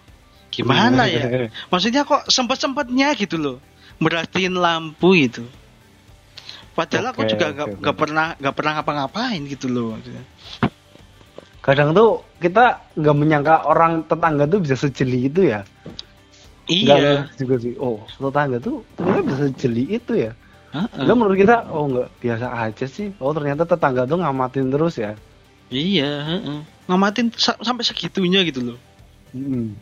gimana 0.49 1.05
ya? 1.05 1.21
Maksudnya 1.73 2.09
kok 2.09 2.33
sempet-sempetnya 2.33 3.13
gitu 3.13 3.37
loh, 3.37 3.57
merhatiin 4.01 4.57
lampu 4.57 5.13
itu. 5.13 5.45
Padahal 6.73 7.13
aku 7.13 7.29
Oke, 7.29 7.37
juga 7.37 7.53
nggak 7.53 7.69
oke. 7.71 7.81
nggak 7.85 7.97
pernah 8.01 8.27
nggak 8.41 8.55
pernah 8.57 8.73
ngapa-ngapain 8.81 9.41
gitu 9.47 9.69
loh. 9.69 10.01
Kadang 11.65 11.97
tuh 11.97 12.21
kita 12.37 12.93
nggak 12.93 13.17
menyangka 13.17 13.65
orang 13.65 14.05
tetangga 14.05 14.45
tuh 14.45 14.61
bisa 14.61 14.77
sejeli 14.77 15.33
itu 15.33 15.49
ya. 15.49 15.65
Iya. 16.65 17.25
ngerti 17.25 17.41
juga 17.41 17.57
sih. 17.61 17.75
Oh 17.81 18.05
tetangga 18.07 18.61
tuh 18.61 18.85
ternyata 18.95 19.21
bisa 19.25 19.43
sejeli 19.49 19.85
itu 19.97 20.13
ya. 20.13 20.33
Heeh. 20.77 21.01
Enggak 21.01 21.17
menurut 21.17 21.39
kita 21.41 21.57
oh 21.73 21.85
nggak 21.89 22.09
biasa 22.21 22.47
aja 22.53 22.85
sih. 22.85 23.09
Oh 23.17 23.33
ternyata 23.33 23.65
tetangga 23.65 24.05
tuh 24.05 24.21
ngamatin 24.21 24.69
terus 24.69 25.01
ya. 25.01 25.17
Iya. 25.73 26.13
heeh. 26.23 26.59
Ngamatin 26.85 27.33
sa- 27.33 27.57
sampai 27.59 27.81
segitunya 27.83 28.45
gitu 28.45 28.61
loh. 28.73 28.79
Hmm. 29.35 29.75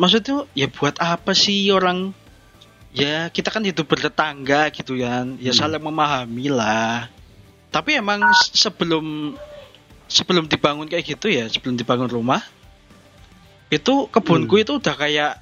maksudnya 0.00 0.48
ya 0.56 0.72
buat 0.72 0.96
apa 0.96 1.36
sih 1.36 1.68
orang 1.68 2.16
ya 2.96 3.28
kita 3.28 3.52
kan 3.52 3.60
hidup 3.60 3.84
bertetangga 3.84 4.72
gitu 4.72 4.96
kan 4.96 5.36
ya 5.36 5.52
Hmm. 5.52 5.60
saling 5.60 5.84
memahami 5.84 6.48
lah 6.48 7.04
tapi 7.68 8.00
emang 8.00 8.24
sebelum 8.32 9.36
sebelum 10.10 10.50
dibangun 10.50 10.90
kayak 10.90 11.06
gitu 11.06 11.30
ya 11.30 11.46
sebelum 11.46 11.78
dibangun 11.78 12.10
rumah 12.10 12.42
itu 13.70 14.10
kebunku 14.10 14.58
Hmm. 14.58 14.62
itu 14.66 14.72
udah 14.82 14.94
kayak 14.98 15.32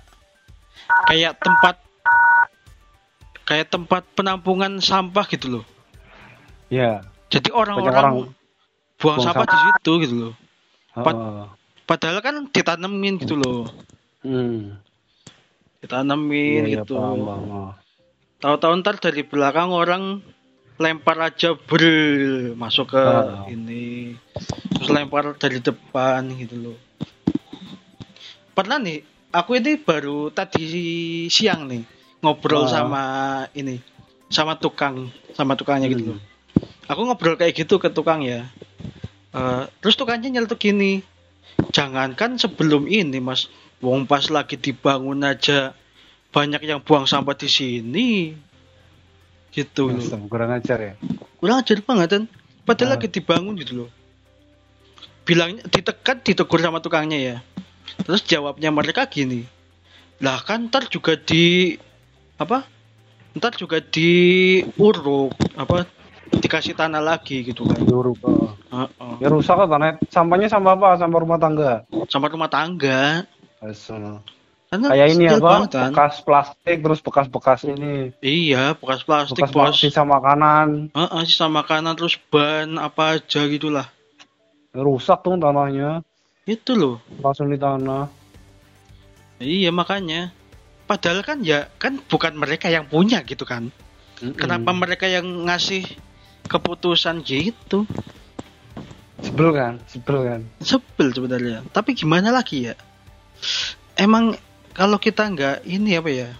kayak 1.08 1.32
tempat 1.40 1.76
kayak 3.42 3.72
tempat 3.72 4.04
penampungan 4.12 4.76
sampah 4.78 5.24
gitu 5.24 5.48
loh 5.48 5.64
Ya. 6.68 7.00
jadi 7.32 7.48
orang-orang 7.48 7.88
orang 7.96 8.12
buang 8.12 8.28
buang 9.00 9.18
sampah 9.24 9.46
di 9.48 9.56
situ 9.56 9.92
gitu 10.04 10.14
loh 10.20 10.34
Pat- 10.92 11.16
Heeh. 11.16 11.44
padahal 11.88 12.20
kan 12.20 12.36
ditanemin 12.52 13.16
gitu 13.16 13.40
loh 13.40 13.72
Hmm. 14.20 14.76
ditanemin 15.80 16.68
iya, 16.68 16.82
gitu 16.82 16.98
paham. 16.98 17.72
Tahu-tahu 18.38 18.72
ntar 18.82 18.98
dari 18.98 19.22
belakang 19.22 19.70
orang 19.70 20.22
lempar 20.78 21.18
aja 21.18 21.58
ber 21.58 21.82
masuk 22.54 22.94
ke 22.94 23.02
Ah. 23.02 23.44
ini 23.50 24.14
terus 24.78 24.90
lempar 24.94 25.34
dari 25.34 25.58
depan 25.58 26.22
gitu 26.38 26.54
loh. 26.54 26.78
Pernah 28.54 28.78
nih, 28.78 29.02
aku 29.30 29.58
ini 29.58 29.78
baru 29.78 30.30
tadi 30.30 30.62
siang 31.26 31.66
nih 31.66 31.82
ngobrol 32.22 32.66
Ah. 32.66 32.70
sama 32.70 33.04
ini 33.54 33.82
sama 34.30 34.54
tukang 34.58 35.10
sama 35.34 35.58
tukangnya 35.58 35.90
gitu 35.90 36.14
Hmm. 36.14 36.14
loh. 36.14 36.20
Aku 36.88 37.04
ngobrol 37.04 37.34
kayak 37.34 37.58
gitu 37.58 37.76
ke 37.76 37.90
tukang 37.90 38.22
ya. 38.22 38.46
Eh, 39.34 39.62
terus 39.84 39.98
tukangnya 39.98 40.32
nyeletuk 40.32 40.56
gini, 40.56 41.04
jangankan 41.74 42.40
sebelum 42.40 42.88
ini 42.88 43.20
mas, 43.20 43.50
wong 43.84 44.08
pas 44.08 44.24
lagi 44.32 44.56
dibangun 44.56 45.20
aja 45.20 45.76
banyak 46.32 46.64
yang 46.64 46.80
buang 46.80 47.04
sampah 47.04 47.36
di 47.36 47.48
sini, 47.48 48.32
gitu 49.58 49.90
loh. 49.90 50.02
Kurang 50.30 50.54
ajar 50.54 50.78
ya. 50.78 50.94
Kurang 51.42 51.62
ajar 51.62 51.82
banget 51.82 52.08
kan, 52.14 52.22
padahal 52.62 52.90
Ah. 52.90 52.92
lagi 52.94 53.08
dibangun 53.10 53.58
gitu 53.58 53.86
loh. 53.86 53.90
Bilangnya 55.26 55.66
ditekan, 55.68 56.22
ditegur 56.22 56.62
sama 56.62 56.78
tukangnya 56.78 57.18
ya. 57.18 57.36
Terus 58.06 58.22
jawabnya 58.24 58.70
mereka 58.70 59.04
gini, 59.10 59.44
lah 60.22 60.40
kan 60.40 60.70
ntar 60.70 60.86
juga 60.86 61.18
di 61.18 61.74
apa? 62.38 62.64
Ntar 63.36 63.58
juga 63.58 63.82
diuruk 63.82 65.34
apa? 65.58 65.84
dikasih 66.28 66.76
tanah 66.76 67.00
lagi 67.00 67.40
gitu 67.40 67.64
kan 67.64 67.80
Ya, 67.88 67.96
rusak. 68.04 68.28
Heeh. 68.68 69.12
Ya 69.24 69.28
rusak 69.32 69.56
kan 69.56 69.68
tanah. 69.72 69.96
Sampahnya 70.12 70.52
sampah 70.52 70.76
apa? 70.76 70.88
Sampah 71.00 71.18
rumah 71.24 71.40
tangga. 71.40 71.72
sama 72.04 72.28
rumah 72.28 72.52
tangga 72.52 73.24
Asal. 73.64 74.20
Karena 74.68 74.86
Kayak 74.92 75.08
ini 75.10 75.24
apa? 75.26 75.40
banget 75.40 75.70
kan? 75.72 75.90
Bekas 75.90 76.14
plastik 76.20 76.76
terus 76.84 77.00
bekas-bekas 77.00 77.60
ini. 77.64 78.12
iya 78.20 78.76
bekas 78.76 79.00
plastik 79.00 79.40
Bekas 79.40 79.52
bos 79.52 79.80
sama 79.88 80.20
makanan. 80.20 80.92
Heeh, 80.92 81.22
sisa 81.24 81.48
makanan 81.48 81.96
terus 81.96 82.20
ban 82.28 82.76
apa 82.76 83.16
aja 83.16 83.48
gitulah 83.48 83.88
rusak 84.70 85.24
tuh 85.24 85.40
tanahnya. 85.40 86.04
itu 86.44 86.72
loh 86.72 86.96
Langsung 87.20 87.48
di 87.48 87.56
tanah. 87.56 88.08
iya 89.38 89.68
makanya 89.68 90.32
padahal 90.84 91.20
kan 91.20 91.40
ya 91.40 91.68
kan 91.76 92.00
bukan 92.04 92.32
mereka 92.32 92.68
yang 92.68 92.84
punya 92.84 93.20
gitu 93.20 93.44
kan 93.44 93.68
kenapa 94.34 94.72
Mm-mm. 94.72 94.80
mereka 94.80 95.04
yang 95.04 95.24
ngasih 95.44 95.84
keputusan 96.44 97.20
gitu 97.20 97.84
Sebel 99.18 99.50
kan? 99.50 99.76
Sebel 99.84 100.18
kan? 100.24 100.40
sebel 100.60 101.08
sebenarnya 101.12 101.64
tapi 101.70 101.92
gimana 101.92 102.32
lagi 102.32 102.72
ya 102.72 102.74
emang 103.94 104.32
kalau 104.78 104.96
kita 104.96 105.26
nggak 105.26 105.56
ini 105.66 105.98
apa 105.98 106.10
ya 106.10 106.30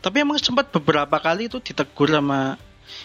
tapi 0.00 0.24
emang 0.24 0.40
sempat 0.40 0.72
beberapa 0.72 1.20
kali 1.20 1.52
itu 1.52 1.60
ditegur 1.60 2.08
sama 2.08 2.56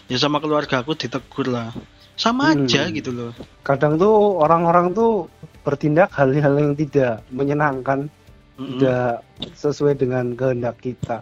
ya 0.08 0.16
sama 0.16 0.40
keluarga 0.40 0.80
aku 0.80 0.96
ditegur 0.96 1.52
lah 1.52 1.76
sama 2.16 2.54
Hmm. 2.54 2.64
aja 2.70 2.86
gitu 2.88 3.12
loh 3.12 3.32
Kadang 3.62 3.98
tuh 3.98 4.38
orang-orang 4.40 4.94
tuh 4.94 5.28
bertindak 5.62 6.10
hal-hal 6.18 6.54
yang 6.58 6.74
tidak 6.74 7.22
menyenangkan, 7.30 8.10
Mm-mm. 8.58 8.78
tidak 8.82 9.22
sesuai 9.54 9.94
dengan 9.98 10.34
kehendak 10.34 10.82
kita. 10.82 11.22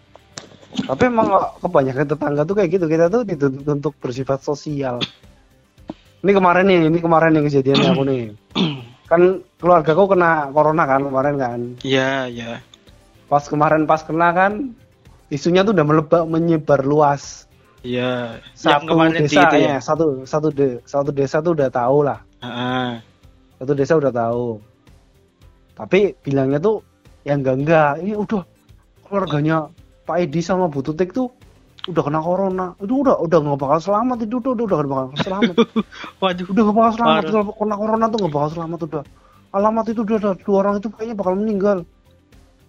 Tapi 0.87 1.03
emang 1.03 1.27
kebanyakan 1.59 2.07
tetangga 2.07 2.41
tuh 2.47 2.55
kayak 2.55 2.69
gitu, 2.71 2.85
kita 2.87 3.11
tuh 3.11 3.27
dituntut 3.27 3.67
untuk 3.67 3.93
bersifat 3.99 4.39
sosial. 4.39 5.03
Ini 6.19 6.31
kemarin 6.31 6.63
nih, 6.67 6.79
ini 6.87 6.99
kemarin 6.99 7.35
yang 7.35 7.45
kejadiannya 7.47 7.89
aku 7.91 8.03
nih. 8.07 8.23
Kan 9.11 9.21
keluargaku 9.59 10.03
kena 10.15 10.47
corona 10.53 10.83
kan 10.85 11.01
kemarin 11.01 11.35
kan. 11.35 11.59
ya 11.81 12.29
ya 12.29 12.61
Pas 13.29 13.45
kemarin 13.45 13.85
pas 13.85 14.01
kena 14.01 14.33
kan 14.33 14.73
isunya 15.29 15.61
tuh 15.61 15.77
udah 15.77 15.85
melebak 15.85 16.23
menyebar 16.25 16.81
luas. 16.81 17.45
ya 17.79 18.35
yang 18.59 18.83
Satu 18.83 18.91
desa 19.15 19.41
itu 19.47 19.57
ya, 19.63 19.77
satu 19.79 20.05
satu 20.27 20.47
de, 20.51 20.83
satu 20.83 21.15
desa 21.15 21.39
tuh 21.39 21.55
udah 21.55 21.71
tahu 21.71 22.03
lah. 22.03 22.19
Ah, 22.43 22.99
Satu 23.55 23.71
desa 23.71 23.95
udah 23.95 24.11
tahu. 24.11 24.59
Tapi 25.79 26.11
bilangnya 26.19 26.59
tuh 26.59 26.83
yang 27.23 27.39
enggak 27.39 27.55
enggak, 27.55 27.91
ini 28.03 28.13
udah 28.19 28.43
keluarganya 29.07 29.71
Pak 30.03 30.27
Edi 30.27 30.43
sama 30.43 30.67
Bu 30.67 30.83
Tutik 30.83 31.15
tuh 31.15 31.31
udah 31.87 32.03
kena 32.03 32.19
corona. 32.19 32.67
Itu 32.83 32.99
udah 33.05 33.15
udah 33.23 33.37
nggak 33.39 33.59
bakal 33.63 33.79
selamat 33.79 34.17
itu 34.27 34.43
udah 34.43 34.51
udah 34.59 34.65
udah 34.67 34.77
nggak 34.77 34.91
bakal 34.91 35.07
selamat. 35.23 35.55
waduh 36.21 36.45
udah 36.51 36.61
nggak 36.67 36.75
bakal 36.75 36.91
selamat 36.99 37.23
kalau 37.31 37.53
kena 37.55 37.75
corona 37.79 38.05
tuh 38.11 38.17
nggak 38.19 38.33
bakal 38.35 38.49
selamat 38.51 38.79
udah. 38.91 39.03
Alamat 39.49 39.85
itu 39.89 40.01
udah 40.03 40.17
ada 40.19 40.31
dua 40.35 40.57
orang 40.67 40.75
itu 40.83 40.87
kayaknya 40.91 41.15
bakal 41.15 41.33
meninggal. 41.39 41.77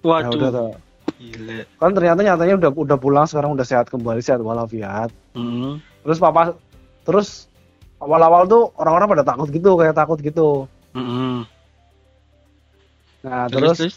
Ya 0.00 0.08
waduh 0.08 0.32
udah 0.36 0.50
tuh. 0.50 0.72
gila 1.20 1.60
Kan 1.76 1.92
ternyata 1.92 2.20
nyatanya 2.24 2.54
udah 2.56 2.70
udah 2.72 2.96
pulang 2.96 3.26
sekarang 3.28 3.52
udah 3.52 3.66
sehat 3.66 3.92
kembali 3.92 4.24
sehat 4.24 4.40
walafiat. 4.40 5.12
Mm. 5.36 5.80
Terus 6.04 6.18
papa 6.18 6.56
terus 7.04 7.48
awal-awal 8.00 8.48
tuh 8.48 8.72
orang-orang 8.80 9.20
pada 9.20 9.24
takut 9.24 9.48
gitu 9.52 9.76
kayak 9.76 9.96
takut 9.96 10.16
gitu. 10.20 10.64
Mm-mm. 10.96 11.44
Nah 13.20 13.46
terus, 13.52 13.76
terus 13.76 13.96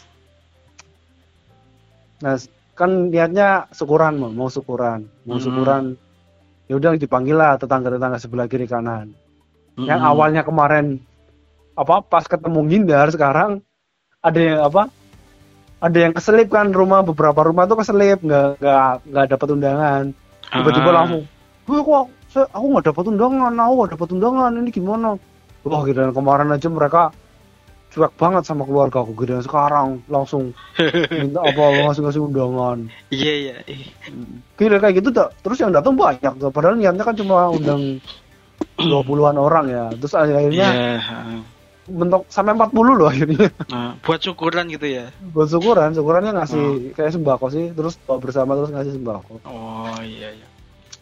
Nah, 2.24 2.40
kan 2.72 3.12
niatnya 3.12 3.68
syukuran 3.74 4.16
mau, 4.16 4.32
mau 4.32 4.48
syukuran, 4.48 5.04
mau 5.28 5.36
Hmm. 5.36 5.44
syukuran. 5.44 5.84
Ya 6.70 6.80
udah 6.80 6.96
dipanggil 6.96 7.36
lah 7.36 7.60
tetangga-tetangga 7.60 8.16
sebelah 8.16 8.48
kiri 8.48 8.64
kanan. 8.64 9.12
Yang 9.76 10.00
Mm-mm. 10.00 10.10
awalnya 10.14 10.42
kemarin 10.46 11.04
apa 11.76 12.00
pas 12.00 12.24
ketemu 12.24 12.60
ngindar 12.64 13.12
sekarang 13.12 13.60
ada 14.24 14.40
yang 14.40 14.60
apa? 14.64 14.88
Ada 15.82 15.98
yang 16.08 16.12
keselip 16.14 16.48
kan 16.48 16.70
rumah 16.70 17.02
beberapa 17.02 17.40
rumah 17.44 17.66
tuh 17.66 17.78
keselip 17.80 18.22
nggak 18.22 18.62
nggak 18.62 18.88
nggak 19.10 19.26
dapat 19.34 19.48
undangan. 19.52 20.02
Tiba-tiba 20.48 20.90
Ah. 20.90 20.96
langsung, 21.02 21.22
"Wih 21.66 21.80
kok 21.82 22.04
saya, 22.30 22.46
aku 22.52 22.66
nggak 22.72 22.86
dapat 22.92 23.04
undangan, 23.10 23.52
aku 23.58 23.72
nggak 23.74 23.92
dapat 23.98 24.08
undangan, 24.14 24.50
ini 24.54 24.70
gimana?" 24.70 25.08
Wah, 25.64 25.80
kira 25.82 26.12
kemarin 26.12 26.52
aja 26.52 26.68
mereka 26.68 27.02
cuek 27.94 28.10
banget 28.18 28.42
sama 28.42 28.66
keluarga 28.66 29.06
aku 29.06 29.14
kira 29.14 29.38
sekarang 29.38 30.02
langsung 30.10 30.50
minta 31.14 31.38
apa 31.38 31.62
ngasih 31.86 32.02
ngasih 32.02 32.22
undangan 32.26 32.90
iya 33.14 33.32
iya. 33.38 33.54
Kira 34.58 34.82
kayak 34.82 34.98
gitu 34.98 35.14
tak 35.14 35.30
terus 35.46 35.62
yang 35.62 35.70
datang 35.70 35.94
banyak 35.94 36.32
tuh. 36.42 36.50
Padahal 36.50 36.74
niatnya 36.74 37.06
kan 37.06 37.14
cuma 37.14 37.46
undang 37.48 38.02
20-an 38.82 39.38
orang 39.38 39.66
ya. 39.70 39.84
Terus 39.94 40.14
akhirnya 40.18 40.68
Iya, 40.74 40.90
ah. 40.98 41.38
Bentuk 41.86 42.24
sampai 42.26 42.52
40 42.52 42.72
loh 42.94 43.06
akhirnya. 43.06 43.48
Ah, 43.68 43.92
buat 43.98 44.16
syukuran 44.18 44.64
gitu 44.66 44.86
ya 44.86 45.12
Buat 45.28 45.48
syukuran, 45.48 45.92
syukurannya 45.92 46.32
ngasih 46.32 46.64
kayak 46.92 47.12
sembako 47.12 47.46
sih, 47.48 47.70
terus 47.70 47.94
bersama 48.00 48.54
terus 48.54 48.70
ngasih 48.70 48.92
sembako. 48.94 49.44
oh 49.44 49.98
iya 50.00 50.32
iya 50.32 50.46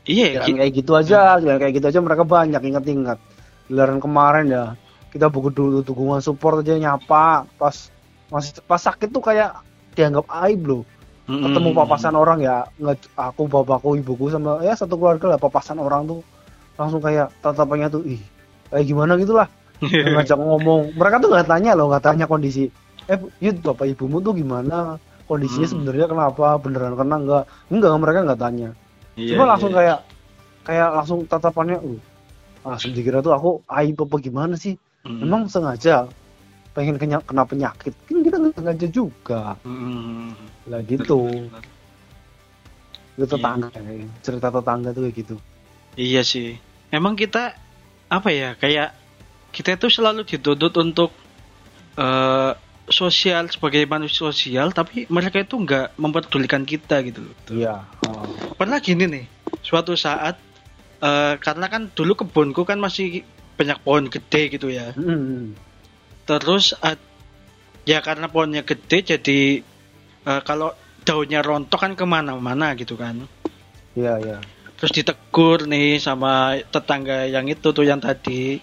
iya 0.04 0.26
Ya, 0.34 0.42
gi- 0.42 0.56
kayak 0.56 0.72
gitu 0.74 0.92
aja, 0.92 1.38
ya, 1.38 1.54
kayak 1.56 1.72
gitu 1.72 1.86
aja 1.86 2.00
mereka 2.00 2.22
banyak 2.22 2.58
ingat-ingat. 2.60 3.18
Giliran 3.66 3.98
kemarin 3.98 4.46
ya, 4.46 4.64
kita 5.08 5.26
buku 5.26 5.48
dulu 5.48 5.80
dukungan 5.80 6.18
support 6.18 6.60
aja 6.60 6.74
nyapa 6.74 7.46
pas 7.52 7.76
masih 8.28 8.58
pas 8.60 8.80
sakit 8.80 9.08
tuh 9.08 9.20
kayak 9.20 9.54
dianggap 9.92 10.26
aib 10.42 10.62
loh. 10.64 10.82
Mm-mm. 11.22 11.38
ketemu 11.46 11.70
papasan 11.72 12.18
orang 12.18 12.42
ya 12.42 12.66
aku 13.14 13.46
bapakku 13.46 13.94
ibuku 13.94 14.26
sama 14.26 14.58
ya 14.58 14.74
satu 14.74 14.98
keluarga 14.98 15.30
lah 15.30 15.38
papasan 15.38 15.78
orang 15.78 16.02
tuh 16.02 16.18
langsung 16.74 16.98
kayak 16.98 17.30
tatapannya 17.38 17.86
tuh 17.86 18.02
ih 18.02 18.18
kayak 18.66 18.82
gimana 18.82 19.14
gitulah 19.14 19.46
ngajak 19.82 20.38
ngomong. 20.38 20.94
Mereka 20.94 21.16
tuh 21.18 21.28
nggak 21.32 21.48
tanya 21.48 21.70
loh 21.74 21.90
nggak 21.90 22.04
tanya 22.04 22.24
kondisi. 22.26 22.70
Eh 23.10 23.18
yud 23.42 23.58
bapak 23.60 23.90
ibumu 23.90 24.22
tuh 24.22 24.32
gimana? 24.32 24.96
Kondisinya 25.26 25.66
Hmm. 25.66 25.74
sebenarnya 25.74 26.06
kenapa? 26.06 26.58
Beneran 26.60 26.94
kena 26.94 27.16
enggak 27.18 27.44
enggak 27.66 27.92
mereka 27.98 28.18
nggak 28.22 28.40
tanya. 28.40 28.68
Iya, 29.18 29.34
cuma 29.34 29.44
iya. 29.44 29.50
langsung 29.50 29.72
kayak 29.72 29.98
kayak 30.62 30.88
langsung 30.94 31.18
tatapannya 31.26 31.78
uh 31.78 31.98
langsung 32.62 32.94
dikira 32.94 33.18
tuh 33.18 33.34
aku 33.34 33.50
aib 33.66 33.98
apa 33.98 34.16
gimana 34.18 34.54
sih? 34.54 34.78
Mm-mm. 35.02 35.18
memang 35.18 35.50
sengaja 35.50 36.06
pengen 36.72 36.94
kenya- 36.94 37.26
kena 37.26 37.42
penyakit? 37.42 37.90
Kan 38.06 38.22
kita 38.22 38.38
nggak 38.38 38.54
sengaja 38.54 38.86
juga. 38.86 39.58
Mm-mm. 39.66 40.30
lah 40.70 40.78
gitu. 40.86 41.26
Itu 43.18 43.26
tetangga 43.26 43.68
kayak 43.68 44.08
cerita 44.22 44.48
tetangga 44.48 44.94
tuh 44.94 45.02
kayak 45.04 45.16
gitu. 45.18 45.36
Iya 45.98 46.22
sih. 46.22 46.56
Emang 46.88 47.12
kita 47.12 47.52
apa 48.08 48.28
ya 48.30 48.54
kayak 48.56 48.94
kita 49.52 49.76
itu 49.76 49.92
selalu 49.92 50.24
dituntut 50.24 50.72
untuk 50.80 51.10
eh, 52.00 52.52
sosial 52.88 53.46
sebagai 53.52 53.84
manusia 53.86 54.26
sosial, 54.26 54.72
tapi 54.74 55.06
mereka 55.06 55.44
itu 55.44 55.54
nggak 55.54 55.94
memperdulikan 56.00 56.64
kita 56.66 57.04
gitu 57.06 57.22
loh. 57.22 57.36
iya 57.52 57.84
oh. 58.02 58.26
Pernah 58.58 58.82
gini 58.82 59.04
nih, 59.06 59.24
suatu 59.62 59.94
saat 59.94 60.40
eh, 61.04 61.34
karena 61.38 61.66
kan 61.68 61.92
dulu 61.92 62.24
kebunku 62.24 62.64
kan 62.64 62.80
masih 62.80 63.22
banyak 63.54 63.78
pohon 63.84 64.08
gede 64.08 64.42
gitu 64.50 64.72
ya. 64.72 64.96
Hmm. 64.96 65.54
Terus 66.26 66.72
ad- 66.80 67.10
ya 67.84 68.00
karena 68.00 68.26
pohonnya 68.32 68.64
gede 68.64 69.16
jadi 69.16 69.40
eh, 70.26 70.40
kalau 70.42 70.72
daunnya 71.02 71.42
rontok 71.42 71.80
kan 71.82 71.92
ke 71.94 72.04
mana-mana 72.08 72.72
gitu 72.78 72.96
kan. 72.96 73.26
iya 73.92 74.16
iya 74.18 74.38
Terus 74.82 74.98
ditegur 74.98 75.70
nih 75.70 76.02
sama 76.02 76.58
tetangga 76.58 77.30
yang 77.30 77.46
itu 77.46 77.70
tuh 77.70 77.86
yang 77.86 78.02
tadi. 78.02 78.58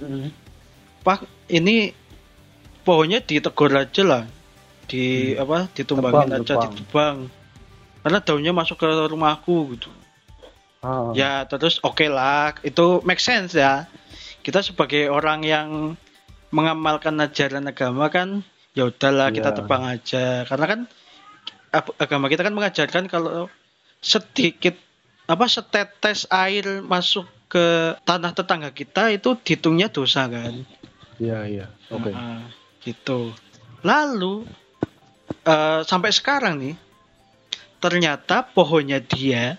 Hmm. 0.00 0.28
Pak, 1.04 1.24
ini 1.48 1.92
pohonnya 2.82 3.20
ditegur 3.20 3.70
aja 3.70 4.02
lah. 4.02 4.24
Di 4.84 5.34
apa? 5.36 5.68
Ditumbangin 5.72 6.28
Tebang, 6.28 6.42
aja, 6.44 6.54
tebang. 6.56 6.72
ditebang. 6.72 7.16
Karena 8.04 8.18
daunnya 8.20 8.52
masuk 8.52 8.76
ke 8.76 8.88
rumahku 9.08 9.76
gitu. 9.76 9.88
Ah. 10.84 11.12
Ya, 11.16 11.48
terus 11.48 11.80
oke 11.80 12.04
lah, 12.06 12.52
itu 12.60 13.00
make 13.08 13.20
sense 13.20 13.56
ya. 13.56 13.88
Kita 14.44 14.60
sebagai 14.60 15.08
orang 15.08 15.40
yang 15.40 15.96
mengamalkan 16.52 17.16
ajaran 17.16 17.64
agama 17.64 18.12
kan 18.12 18.44
ya 18.76 18.86
udahlah 18.92 19.32
kita 19.32 19.50
Iya. 19.50 19.56
tebang 19.56 19.82
aja. 19.88 20.24
Karena 20.44 20.66
kan 20.68 20.80
ag- 21.72 21.96
agama 21.96 22.28
kita 22.28 22.44
kan 22.44 22.52
mengajarkan 22.52 23.08
kalau 23.08 23.48
sedikit 24.04 24.76
apa 25.24 25.48
setetes 25.48 26.28
air 26.28 26.84
masuk 26.84 27.24
ke 27.54 27.94
tanah 28.02 28.34
tetangga 28.34 28.74
kita 28.74 29.14
itu 29.14 29.38
dihitungnya 29.38 29.86
dosa 29.86 30.26
kan. 30.26 30.66
iya 31.22 31.46
iya 31.46 31.66
oke 31.94 32.10
Nah, 32.10 32.50
gitu. 32.82 33.30
Lalu 33.86 34.42
eh, 35.46 35.80
sampai 35.86 36.10
sekarang 36.10 36.58
nih 36.58 36.74
ternyata 37.78 38.42
pohonnya 38.42 38.98
dia 38.98 39.54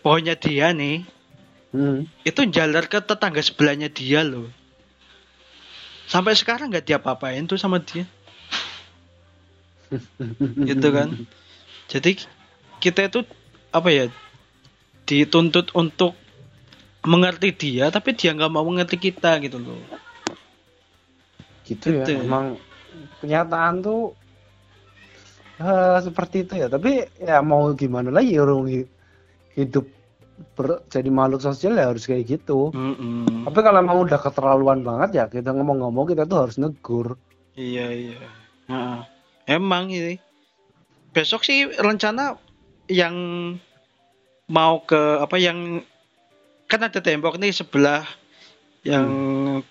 pohonnya 0.00 0.32
dia 0.38 0.72
nih 0.72 1.04
Hmm. 1.68 2.08
itu 2.24 2.48
jalar 2.48 2.88
ke 2.88 2.96
tetangga 2.96 3.44
sebelahnya 3.44 3.92
dia 3.92 4.24
loh. 4.24 4.48
Sampai 6.08 6.32
sekarang 6.32 6.72
nggak 6.72 6.88
diapa-apain 6.88 7.44
tuh 7.44 7.60
sama 7.60 7.76
dia. 7.84 8.08
gitu 10.72 10.88
kan. 10.88 11.12
Jadi 11.92 12.24
kita 12.80 13.12
itu 13.12 13.20
apa 13.68 13.88
ya 13.92 14.08
dituntut 15.04 15.76
untuk 15.76 16.16
mengerti 17.04 17.48
dia 17.52 17.88
tapi 17.88 18.12
dia 18.12 18.34
nggak 18.34 18.50
mau 18.50 18.64
mengerti 18.64 18.98
kita 18.98 19.38
gitu 19.38 19.58
loh 19.58 19.78
gitu 21.62 21.86
ya 21.92 22.04
Gitu. 22.04 22.24
emang 22.24 22.56
kenyataan 23.20 23.80
tuh 23.80 24.16
eh, 25.58 25.98
seperti 26.00 26.42
itu 26.42 26.54
ya 26.56 26.66
tapi 26.66 27.06
ya 27.18 27.38
mau 27.40 27.70
gimana 27.72 28.08
lagi 28.08 28.34
orang 28.34 28.66
hi- 28.66 28.90
hidup 29.54 29.86
ber- 30.54 30.82
jadi 30.86 31.06
makhluk 31.08 31.42
sosial 31.42 31.74
ya 31.74 31.90
harus 31.90 32.06
kayak 32.06 32.24
gitu 32.28 32.70
Mm-mm. 32.72 33.44
tapi 33.44 33.58
kalau 33.60 33.78
emang 33.78 33.98
udah 34.00 34.18
keterlaluan 34.18 34.80
banget 34.80 35.10
ya 35.14 35.24
kita 35.26 35.50
ngomong-ngomong 35.50 36.06
kita 36.06 36.24
tuh 36.24 36.46
harus 36.46 36.56
negur 36.56 37.18
iya 37.54 37.90
iya 37.90 38.22
Heeh. 38.66 39.00
emang 39.50 39.90
ini 39.90 40.16
besok 41.10 41.42
sih 41.42 41.66
rencana 41.68 42.38
yang 42.86 43.14
mau 44.46 44.80
ke 44.80 44.96
apa 45.18 45.36
yang 45.36 45.82
kan 46.68 46.80
ada 46.80 47.00
tembok 47.00 47.36
nih 47.36 47.50
sebelah 47.50 48.04
yang 48.84 49.04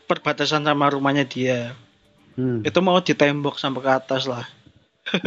perbatasan 0.04 0.62
sama 0.62 0.90
rumahnya 0.90 1.24
dia. 1.24 1.72
Hmm. 2.34 2.62
itu 2.62 2.78
mau 2.82 2.98
ditembok 3.00 3.58
sampai 3.58 3.82
ke 3.82 3.92
atas 3.92 4.26
lah. 4.26 4.46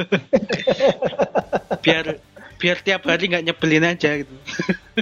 Biar 1.83 2.23
biar 2.61 2.77
tiap 2.79 3.03
hari 3.03 3.27
nggak 3.27 3.43
nyebelin 3.43 3.83
aja 3.89 4.15
gitu. 4.15 4.31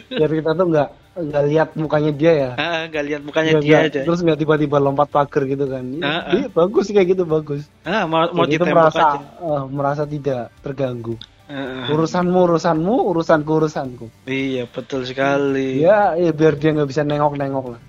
Biar 0.08 0.30
kita 0.30 0.54
tuh 0.54 0.66
nggak 0.70 0.88
nggak 1.18 1.44
lihat 1.50 1.68
mukanya 1.74 2.12
dia 2.14 2.32
ya. 2.32 2.50
Ah 2.54 2.86
nggak 2.86 3.04
lihat 3.04 3.22
mukanya 3.26 3.52
Nggak- 3.52 3.64
dia 3.66 3.74
nggak- 3.74 3.90
aja. 3.90 4.00
terus 4.06 4.20
nggak 4.22 4.38
tiba-tiba 4.38 4.76
lompat 4.78 5.10
pagar 5.10 5.42
gitu 5.44 5.66
kan. 5.66 5.84
Iya, 5.84 6.16
iya, 6.32 6.46
bagus 6.48 6.86
kayak 6.88 7.08
gitu 7.12 7.22
bagus. 7.26 7.66
Ah 7.82 8.06
mau 8.06 8.30
mau 8.30 8.46
Jadi 8.46 8.54
ditembok 8.56 8.78
merasa 8.78 9.02
aja. 9.02 9.18
eh, 9.42 9.62
merasa 9.68 10.02
tidak 10.06 10.42
terganggu 10.62 11.18
Ah. 11.48 11.88
urusanmu 11.88 12.44
urusanmu 12.44 12.94
urusanku 13.08 13.50
urusanku. 13.56 14.06
Iya 14.28 14.68
betul 14.68 15.08
sekali. 15.08 15.80
Ya, 15.80 16.12
ya 16.12 16.28
biar 16.36 16.60
dia 16.60 16.76
nggak 16.76 16.88
bisa 16.92 17.08
nengok-nengok 17.08 17.66
lah. 17.72 17.80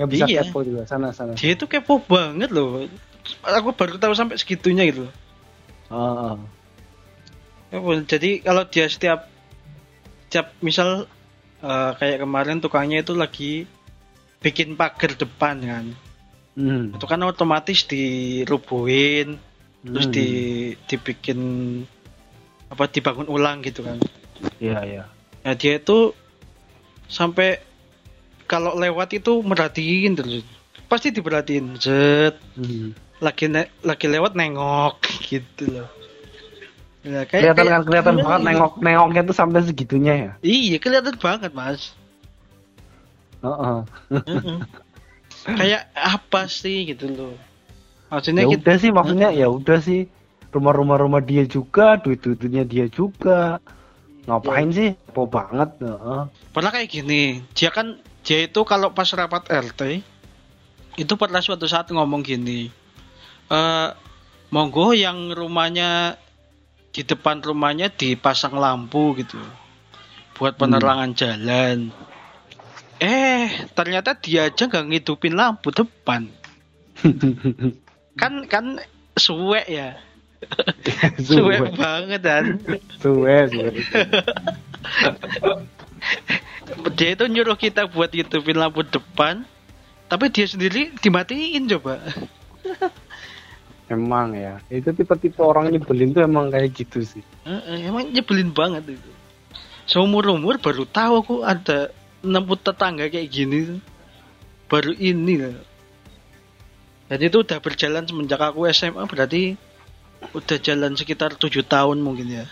Nggak 0.00 0.08
bisa 0.08 0.24
Iya. 0.24 0.42
kepo 0.48 0.64
juga. 0.64 0.88
Sana 0.88 1.12
sana. 1.12 1.36
Dia 1.36 1.52
itu 1.52 1.68
kepo 1.68 2.00
banget 2.00 2.48
loh. 2.48 2.88
Aku 3.44 3.76
baru 3.76 4.00
tahu 4.00 4.16
sampai 4.16 4.40
segitunya 4.40 4.88
gitu 4.88 5.04
pun, 7.76 8.02
jadi 8.08 8.40
kalau 8.42 8.64
dia 8.66 8.86
setiap 8.88 9.28
setiap 10.26 10.56
misal 10.64 11.06
eh, 11.62 11.92
kayak 11.98 12.22
kemarin 12.24 12.58
tukangnya 12.62 13.02
itu 13.04 13.12
lagi 13.12 13.52
bikin 14.40 14.74
pagar 14.78 15.14
depan 15.14 15.56
kan. 15.62 15.86
Hmm. 16.56 16.96
itu 16.96 17.04
kan 17.04 17.20
otomatis 17.20 17.84
dirubuhin 17.84 19.36
terus 19.84 20.08
Hmm. 20.08 20.14
di 20.16 20.28
dibikin 20.88 21.40
apa 22.66 22.84
dibangun 22.86 23.26
ulang 23.26 23.62
gitu 23.62 23.82
kan. 23.82 23.98
Iya 24.58 24.78
iya. 24.82 25.02
Nah 25.42 25.54
dia 25.54 25.78
itu 25.78 26.12
sampai 27.06 27.62
kalau 28.44 28.74
lewat 28.74 29.14
itu 29.14 29.38
merhatiin 29.40 30.14
terus. 30.14 30.42
Pasti 30.86 31.10
diperhatiin. 31.10 31.78
Zet. 31.78 32.36
Hmm. 32.54 32.94
lagi 33.16 33.48
ne- 33.48 33.72
lagi 33.80 34.06
lewat 34.06 34.36
nengok 34.36 35.00
gitu 35.30 35.72
loh. 35.72 35.88
Ya, 37.00 37.24
kayak- 37.24 37.54
kelihatan 37.54 37.56
kayak- 37.56 37.72
kan 37.72 37.82
kelihatan 37.82 38.14
banget 38.18 38.40
nengok 38.44 38.72
nengoknya 38.76 39.22
tuh 39.24 39.32
sampai 39.32 39.60
segitunya 39.62 40.14
ya? 40.14 40.30
Iya 40.42 40.76
kelihatan 40.76 41.16
banget 41.16 41.50
mas. 41.50 41.96
Heeh. 43.40 43.78
Mm-mm. 44.10 44.58
kayak 45.58 45.82
apa 45.94 46.44
sih 46.44 46.86
gitu 46.86 47.08
loh. 47.08 47.34
Maksudnya 48.06 48.42
ya 48.42 48.50
kita 48.52 48.60
udah 48.60 48.76
sih 48.76 48.90
maksudnya 48.90 49.28
ya 49.32 49.46
udah 49.48 49.78
sih 49.80 50.00
rumah-rumah 50.54 50.96
rumah 51.00 51.22
dia 51.22 51.46
juga 51.46 51.98
duit 51.98 52.22
duitnya 52.22 52.66
dia 52.66 52.86
juga. 52.90 53.58
Ngapain 54.26 54.68
sih? 54.74 54.90
Po 55.14 55.30
banget? 55.30 55.78
Heeh. 55.80 56.22
pernah 56.50 56.70
kayak 56.74 56.90
gini 56.90 57.46
dia 57.54 57.70
kan 57.70 57.98
dia 58.26 58.42
itu 58.50 58.60
kalau 58.66 58.90
pas 58.90 59.06
rapat 59.14 59.46
RT 59.46 60.02
itu 60.98 61.12
pernah 61.14 61.38
suatu 61.38 61.70
saat 61.70 61.92
ngomong 61.94 62.26
gini 62.26 62.72
eh 63.46 63.88
monggo 64.50 64.96
yang 64.96 65.30
rumahnya 65.30 66.18
di 66.90 67.04
depan 67.04 67.44
rumahnya 67.44 67.92
dipasang 67.92 68.56
lampu 68.56 69.14
gitu 69.20 69.38
buat 70.36 70.56
penerangan 70.56 71.12
jalan. 71.16 71.92
Eh 72.96 73.68
ternyata 73.76 74.16
dia 74.16 74.48
aja 74.48 74.64
nggak 74.68 74.86
ngidupin 74.88 75.36
lampu 75.36 75.72
depan. 75.72 76.28
Kan 78.20 78.48
kan 78.48 78.80
suwe 79.12 79.60
ya 79.68 80.00
suwe 81.26 81.56
banget 81.74 82.22
kan 82.22 82.44
suwe 83.02 83.36
suwe. 83.50 83.70
Dia 86.96 87.08
itu 87.14 87.24
nyuruh 87.26 87.58
kita 87.58 87.90
buat 87.90 88.10
hidupin 88.10 88.58
lampu 88.58 88.86
depan 88.86 89.44
tapi 90.06 90.30
dia 90.30 90.46
sendiri 90.46 90.94
dimatiin 91.02 91.66
coba. 91.76 91.98
Emang 93.86 94.34
ya. 94.34 94.58
Itu 94.66 94.90
tipe-tipe 94.90 95.38
orang 95.42 95.70
nyebelin 95.70 96.10
tuh 96.10 96.26
emang 96.26 96.50
kayak 96.50 96.74
gitu 96.74 97.02
sih. 97.06 97.22
Emang 97.86 98.10
nyebelin 98.10 98.50
banget 98.50 98.98
itu. 98.98 99.10
Seumur 99.86 100.26
umur 100.26 100.58
baru 100.58 100.82
tahu 100.86 101.12
aku 101.22 101.34
ada 101.46 101.94
nemu 102.26 102.54
tetangga 102.58 103.06
kayak 103.06 103.30
gini 103.30 103.78
baru 104.66 104.90
ini 104.98 105.54
jadi 107.06 107.24
itu 107.30 107.38
udah 107.46 107.58
berjalan 107.62 108.02
semenjak 108.02 108.42
aku 108.42 108.66
SMA 108.74 109.06
berarti 109.06 109.54
udah 110.34 110.58
jalan 110.58 110.96
sekitar 110.96 111.36
tujuh 111.36 111.62
tahun 111.66 112.00
mungkin 112.02 112.26
ya. 112.32 112.46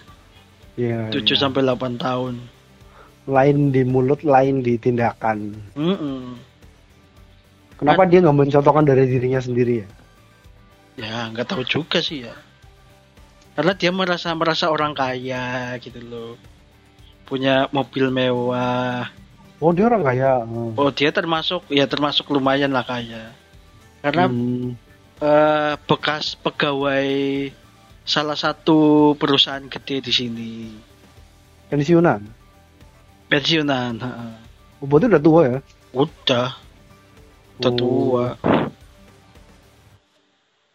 Iya, 0.75 1.15
7 1.15 1.23
iya. 1.23 1.35
sampai 1.39 1.63
8 1.63 1.99
tahun. 2.03 2.35
Lain 3.31 3.71
di 3.71 3.83
mulut 3.87 4.21
lain 4.27 4.61
di 4.61 4.77
tindakan. 4.77 5.55
Mm-mm. 5.79 6.37
kenapa 7.75 8.07
dia 8.07 8.23
nggak 8.23 8.39
mencontohkan 8.39 8.87
dari 8.87 9.05
dirinya 9.11 9.41
sendiri 9.43 9.83
ya? 9.83 9.89
Ya 10.95 11.17
nggak 11.31 11.47
tahu 11.51 11.63
juga 11.67 11.99
sih 11.99 12.27
ya. 12.27 12.35
Karena 13.55 13.73
dia 13.75 13.91
merasa 13.95 14.35
merasa 14.35 14.71
orang 14.71 14.95
kaya 14.95 15.75
gitu 15.79 16.03
loh. 16.03 16.35
Punya 17.27 17.71
mobil 17.71 18.11
mewah. 18.11 19.09
Oh 19.63 19.71
dia 19.71 19.87
orang 19.87 20.03
kaya. 20.03 20.43
Oh. 20.45 20.75
oh 20.77 20.91
dia 20.91 21.15
termasuk 21.15 21.65
ya 21.71 21.87
termasuk 21.87 22.27
lumayan 22.31 22.75
lah 22.75 22.83
kaya. 22.83 23.31
Karena 24.03 24.29
Hmm. 24.29 24.75
eh, 25.23 25.75
bekas 25.87 26.35
pegawai 26.37 27.09
salah 28.05 28.37
satu 28.37 29.13
perusahaan 29.17 29.65
gede 29.65 30.05
di 30.05 30.13
sini. 30.13 30.51
Pensiunan? 31.73 32.21
Pensiunan 33.27 33.97
oh, 34.85 34.87
berarti 34.87 35.07
udah 35.09 35.23
tua 35.25 35.41
ya? 35.49 35.59
Udah. 35.97 36.49
Udah 37.59 37.73
Oh. 37.73 37.79
tua. 37.79 38.27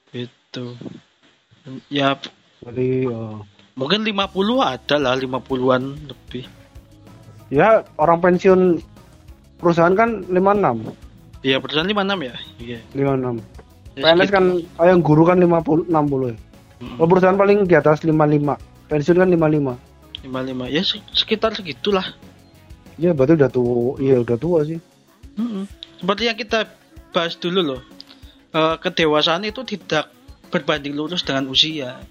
Itu 0.09 0.73
ya 1.93 2.17
Berarti 2.65 3.05
oh. 3.07 3.45
mungkin 3.77 4.01
50 4.03 4.25
ada 4.65 4.95
lah 4.97 5.13
50-an 5.15 5.83
lebih. 6.09 6.49
Ya 7.53 7.85
orang 8.01 8.19
pensiun 8.19 8.81
perusahaan 9.61 9.93
kan 9.93 10.25
56 10.27 10.93
Iya 11.45 11.57
perusahaan 11.61 11.87
56 11.87 12.29
ya? 12.29 12.35
Iya. 12.59 12.79
56 12.97 13.59
Ya, 13.99 14.15
PNS 14.15 14.31
kan 14.31 14.45
oh, 14.79 14.85
yang 14.87 15.01
guru 15.03 15.27
kan 15.27 15.37
50 15.43 15.91
60 15.91 16.31
ya. 16.31 16.35
Kalau 16.79 17.07
perusahaan 17.07 17.35
paling 17.35 17.63
di 17.63 17.75
atas 17.75 18.01
55 18.01 18.15
pensiun 18.87 19.17
kan 19.17 19.27
55 19.27 19.75
55 20.25 20.67
ya 20.69 20.81
se- 20.81 21.05
sekitar 21.13 21.51
segitulah. 21.53 22.03
Ya 22.95 23.11
berarti 23.11 23.35
udah 23.35 23.47
tua 23.47 23.95
iya 23.97 24.15
udah 24.17 24.35
tua 24.35 24.63
sih. 24.63 24.79
Mm-mm. 25.35 25.63
seperti 25.95 26.23
yang 26.25 26.35
kita 26.35 26.67
bahas 27.09 27.35
dulu 27.35 27.61
loh 27.65 27.81
Eh, 28.49 28.75
kedewasaan 28.75 29.45
itu 29.45 29.61
tidak 29.61 30.09
berbanding 30.49 30.91
lurus 30.91 31.21
dengan 31.21 31.45
usia 31.47 32.01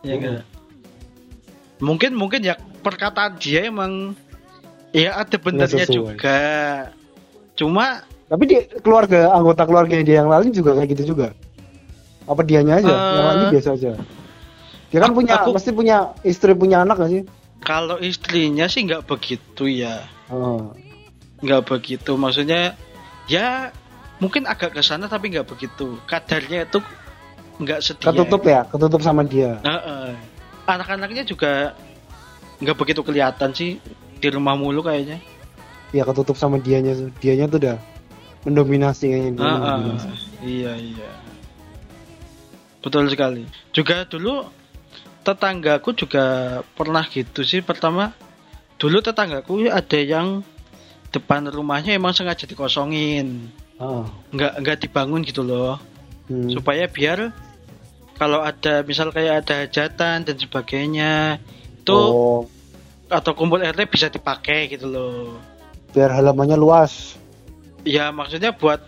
ya 0.00 0.14
Mm. 0.14 0.22
kan? 0.22 0.34
mungkin 1.80 2.14
mungkin 2.14 2.40
ya 2.40 2.54
perkataan 2.80 3.36
dia 3.36 3.66
emang 3.66 4.14
ya 4.90 5.18
ada 5.18 5.34
benernya 5.34 5.82
juga. 5.84 6.14
Cuma 7.54 8.00
tapi 8.24 8.44
di 8.46 8.56
keluarga 8.80 9.30
anggota 9.30 9.66
keluarga 9.66 9.98
dia 9.98 10.22
yang 10.22 10.30
lain 10.30 10.48
juga 10.48 10.78
kayak 10.78 10.94
gitu 10.94 11.12
juga 11.12 11.34
apa 12.24 12.40
dianya 12.42 12.80
aja? 12.80 12.94
Eh, 12.94 13.12
yang 13.16 13.26
lain 13.28 13.44
biasa 13.52 13.68
aja. 13.76 13.92
Dia 14.90 14.98
kan 15.02 15.10
aku- 15.10 15.18
punya 15.20 15.34
aku- 15.40 15.54
mesti 15.56 15.70
punya 15.74 15.96
istri 16.22 16.52
punya 16.54 16.86
anak 16.86 16.96
gak 17.00 17.10
sih? 17.10 17.22
Kalau 17.64 17.96
istrinya 17.96 18.68
sih 18.68 18.84
nggak 18.84 19.08
begitu 19.08 19.64
ya. 19.68 20.04
Oh. 20.28 20.72
nggak 21.44 21.68
begitu. 21.68 22.16
Maksudnya 22.16 22.72
ya 23.28 23.68
mungkin 24.16 24.48
agak 24.48 24.72
ke 24.72 24.80
sana 24.80 25.08
tapi 25.08 25.28
nggak 25.28 25.44
begitu. 25.44 26.00
Kadarnya 26.08 26.64
itu 26.64 26.80
nggak 27.60 27.80
sedia. 27.84 28.08
Ketutup 28.08 28.42
ya? 28.44 28.64
Ketutup 28.68 29.00
sama 29.04 29.24
dia? 29.24 29.60
Heeh. 29.60 30.16
anak-anaknya 30.64 31.28
juga 31.28 31.76
nggak 32.64 32.76
begitu 32.80 33.04
kelihatan 33.04 33.52
sih 33.52 33.76
di 34.16 34.28
rumah 34.32 34.56
mulu 34.56 34.80
kayaknya. 34.80 35.20
Ya 35.92 36.08
ketutup 36.08 36.40
sama 36.40 36.56
dianya 36.56 36.96
tuh. 36.96 37.12
dianya 37.20 37.44
tuh 37.52 37.60
udah 37.60 37.76
mendominasi 38.48 39.12
kayaknya 39.12 39.30
dia 39.36 39.44
Heeh. 39.44 39.60
mendominasi. 39.60 40.08
iya 40.40 40.72
iya 40.76 41.10
betul 42.84 43.08
sekali 43.08 43.48
juga 43.72 44.04
dulu 44.04 44.44
tetanggaku 45.24 45.96
juga 45.96 46.24
pernah 46.76 47.00
gitu 47.08 47.40
sih 47.40 47.64
pertama 47.64 48.12
dulu 48.76 49.00
tetanggaku 49.00 49.64
ada 49.66 49.96
yang 49.96 50.44
depan 51.08 51.48
rumahnya 51.48 51.96
emang 51.96 52.12
sengaja 52.12 52.44
dikosongin 52.44 53.48
Ah. 53.74 54.04
nggak 54.30 54.52
nggak 54.60 54.76
dibangun 54.82 55.24
gitu 55.24 55.42
loh 55.42 55.80
Hmm. 56.24 56.48
supaya 56.48 56.86
biar 56.86 57.34
kalau 58.14 58.40
ada 58.40 58.80
misal 58.80 59.10
kayak 59.10 59.44
ada 59.44 59.66
hajatan 59.66 60.22
dan 60.22 60.36
sebagainya 60.38 61.36
itu 61.76 61.92
Oh, 61.92 62.48
atau 63.06 63.34
kumpul 63.34 63.60
RT 63.60 63.84
bisa 63.86 64.06
dipakai 64.08 64.68
gitu 64.68 64.88
loh 64.88 65.36
biar 65.90 66.08
halamannya 66.10 66.56
luas. 66.56 67.18
ya 67.82 68.08
maksudnya 68.08 68.54
buat 68.54 68.80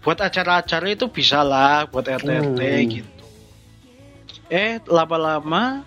buat 0.00 0.18
acara-acara 0.18 0.90
itu 0.90 1.06
bisa 1.06 1.44
lah 1.44 1.86
buat 1.86 2.02
RT 2.02 2.26
RT 2.26 2.60
Hmm. 2.60 2.88
gitu 2.90 3.10
eh 4.50 4.82
lama-lama 4.90 5.86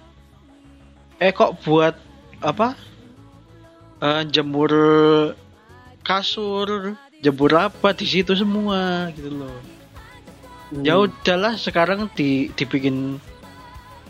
eh 1.19 1.31
kok 1.35 1.59
buat 1.61 1.95
apa 2.41 2.75
Eh, 4.03 4.23
jemur 4.27 4.67
kasur 6.03 6.99
jemur 7.23 7.51
apa 7.55 7.95
di 7.95 8.03
situ 8.03 8.35
semua 8.35 9.07
gitu 9.15 9.31
loh 9.31 9.55
Hmm. 10.73 10.81
ya 10.81 10.97
udahlah 10.97 11.53
sekarang 11.53 12.09
di 12.17 12.49
dibikin 12.57 13.21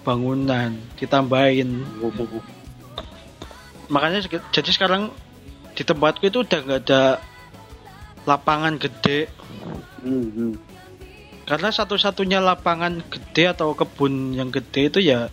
bangunan 0.07 0.71
ditambahin 0.95 1.83
makanya 3.91 4.23
jadi 4.55 4.71
sekarang 4.71 5.11
di 5.75 5.83
tempatku 5.83 6.23
itu 6.31 6.47
udah 6.47 6.59
nggak 6.63 6.81
ada 6.87 7.19
lapangan 8.23 8.79
gede 8.79 9.27
Hmm, 9.99 10.27
hmm. 10.31 10.53
Karena 11.43 11.69
satu-satunya 11.69 12.39
lapangan 12.39 13.03
gede 13.03 13.51
atau 13.51 13.73
kebun 13.73 14.31
yang 14.31 14.47
gede 14.47 14.87
itu 14.87 14.99
ya 14.99 15.27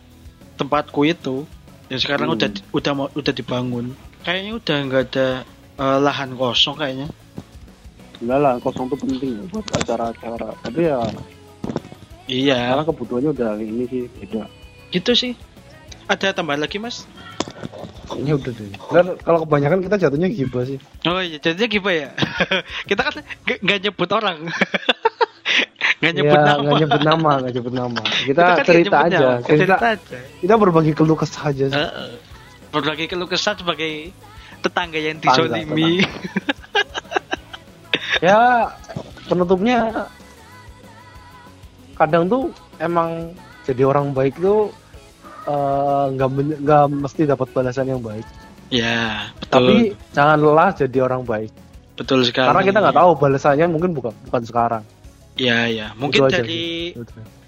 tempatku 0.54 1.04
itu 1.04 1.46
ya 1.86 1.96
sekarang 1.96 2.30
Hmm. 2.30 2.36
udah 2.36 2.48
udah 2.72 2.92
mau 2.92 3.06
udah 3.12 3.32
dibangun 3.32 3.94
kayaknya 4.20 4.52
udah 4.54 4.76
nggak 4.84 5.02
ada 5.08 5.28
eh, 5.76 5.98
lahan 6.00 6.34
kosong 6.34 6.76
kayaknya 6.76 7.08
Enggak 8.20 8.36
lah, 8.36 8.54
kosong 8.60 8.84
tuh 8.86 9.00
penting 9.00 9.32
ya 9.32 9.44
buat 9.48 9.64
acara-acara. 9.72 10.52
Tapi 10.60 10.80
ya 10.84 11.00
iya 12.28 12.58
karena 12.68 12.84
kebutuhannya 12.84 13.30
udah 13.32 13.50
ini 13.56 13.84
sih 13.86 14.02
beda. 14.12 14.44
gitu 14.90 15.12
sih 15.14 15.32
ada 16.04 16.28
tambahan 16.30 16.60
lagi 16.60 16.76
mas 16.76 17.08
Ini 18.10 18.34
udah 18.34 18.50
deh. 18.50 18.68
Dan 18.90 19.06
kalau 19.22 19.46
kebanyakan 19.46 19.86
kita 19.86 19.96
jatuhnya 19.96 20.26
gibah 20.28 20.66
sih. 20.66 20.76
Oh 21.06 21.22
iya, 21.22 21.38
jadinya 21.38 21.68
gimana 21.70 21.94
ya? 21.96 22.08
kita 22.90 23.06
kan 23.06 23.14
nggak 23.46 23.78
nyebut 23.86 24.10
orang, 24.10 24.38
nggak 26.00 26.12
nyebut 26.16 26.32
ya, 26.32 26.44
nama. 26.48 26.60
nggak 26.64 26.80
nyebut 26.80 27.02
nama, 27.04 27.30
nggak 27.44 27.52
nyebut 27.54 27.74
nama. 27.76 28.02
Kita, 28.24 28.40
kan 28.40 28.48
nggak 28.56 28.66
cerita 28.66 28.96
nyebut 28.96 29.04
aja. 29.04 29.18
nama, 29.20 29.44
Cerita, 29.44 29.60
cerita 29.60 29.86
aja. 29.92 30.18
kita 30.40 30.54
berbagi 30.56 30.92
keluh 30.96 31.18
kesah 31.18 31.44
aja. 31.52 31.64
sih. 31.68 31.76
Heeh. 31.76 32.10
Berbagi 32.72 33.04
keluh 33.04 33.28
kesah 33.28 33.52
sebagai 33.52 33.92
tetangga 34.64 34.96
yang 34.96 35.20
dizolimi. 35.20 36.00
ya 38.20 38.68
penutupnya 39.28 40.08
kadang 41.96 42.28
tuh 42.28 42.52
emang 42.76 43.32
jadi 43.64 43.84
orang 43.84 44.12
baik 44.12 44.36
tuh 44.40 44.72
eh, 45.48 46.04
nggak 46.16 46.30
men- 46.32 46.58
nggak 46.64 46.84
mesti 46.96 47.22
dapat 47.24 47.48
balasan 47.52 47.88
yang 47.88 48.00
baik. 48.00 48.24
ya, 48.70 49.28
betul. 49.36 49.66
Tapi 49.66 49.76
jangan 50.14 50.38
lelah 50.40 50.70
jadi 50.72 50.98
orang 51.04 51.22
baik. 51.26 51.50
betul 51.96 52.24
sekali. 52.24 52.48
Karena 52.48 52.62
kita 52.64 52.78
nggak 52.80 52.96
tahu 52.96 53.10
balasannya 53.18 53.66
mungkin 53.68 53.92
bukan 53.92 54.12
bukan 54.28 54.42
sekarang. 54.48 54.84
Ya, 55.40 55.64
ya. 55.72 55.96
Mungkin 55.96 56.20
Itu 56.20 56.28
aja 56.28 56.44
dari 56.44 56.92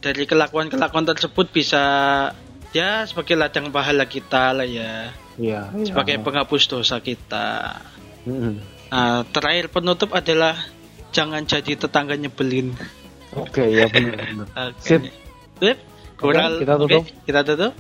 dari 0.00 0.24
kelakuan-kelakuan 0.24 1.04
tersebut 1.04 1.52
bisa 1.52 1.84
ya 2.72 3.04
sebagai 3.04 3.36
ladang 3.36 3.68
pahala 3.68 4.08
kita 4.08 4.56
lah 4.56 4.64
ya, 4.64 5.12
Iya. 5.36 5.68
sebagai 5.84 6.16
iya. 6.16 6.24
penghapus 6.24 6.62
dosa 6.72 7.04
kita. 7.04 7.76
Mm-mm. 8.24 8.64
Nah, 8.88 9.28
terakhir 9.28 9.68
penutup 9.68 10.16
adalah 10.16 10.56
jangan 11.12 11.44
jadi 11.44 11.76
tetangga 11.76 12.16
nyebelin. 12.16 12.72
Oke 13.36 13.68
ya 13.68 13.88
benar. 13.92 14.24
Oke. 14.72 14.80
Sip. 14.80 15.00
Sip. 15.60 15.78
Kurang 16.16 16.62
kita 16.62 16.78
tutup. 16.78 17.02
oke, 17.02 17.12
kita 17.28 17.40
tutup. 17.42 17.72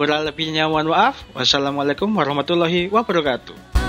Kurang 0.00 0.24
lebihnya 0.24 0.70
mohon 0.70 0.88
maaf. 0.88 1.20
Wassalamualaikum 1.36 2.08
warahmatullahi 2.08 2.88
wabarakatuh. 2.88 3.79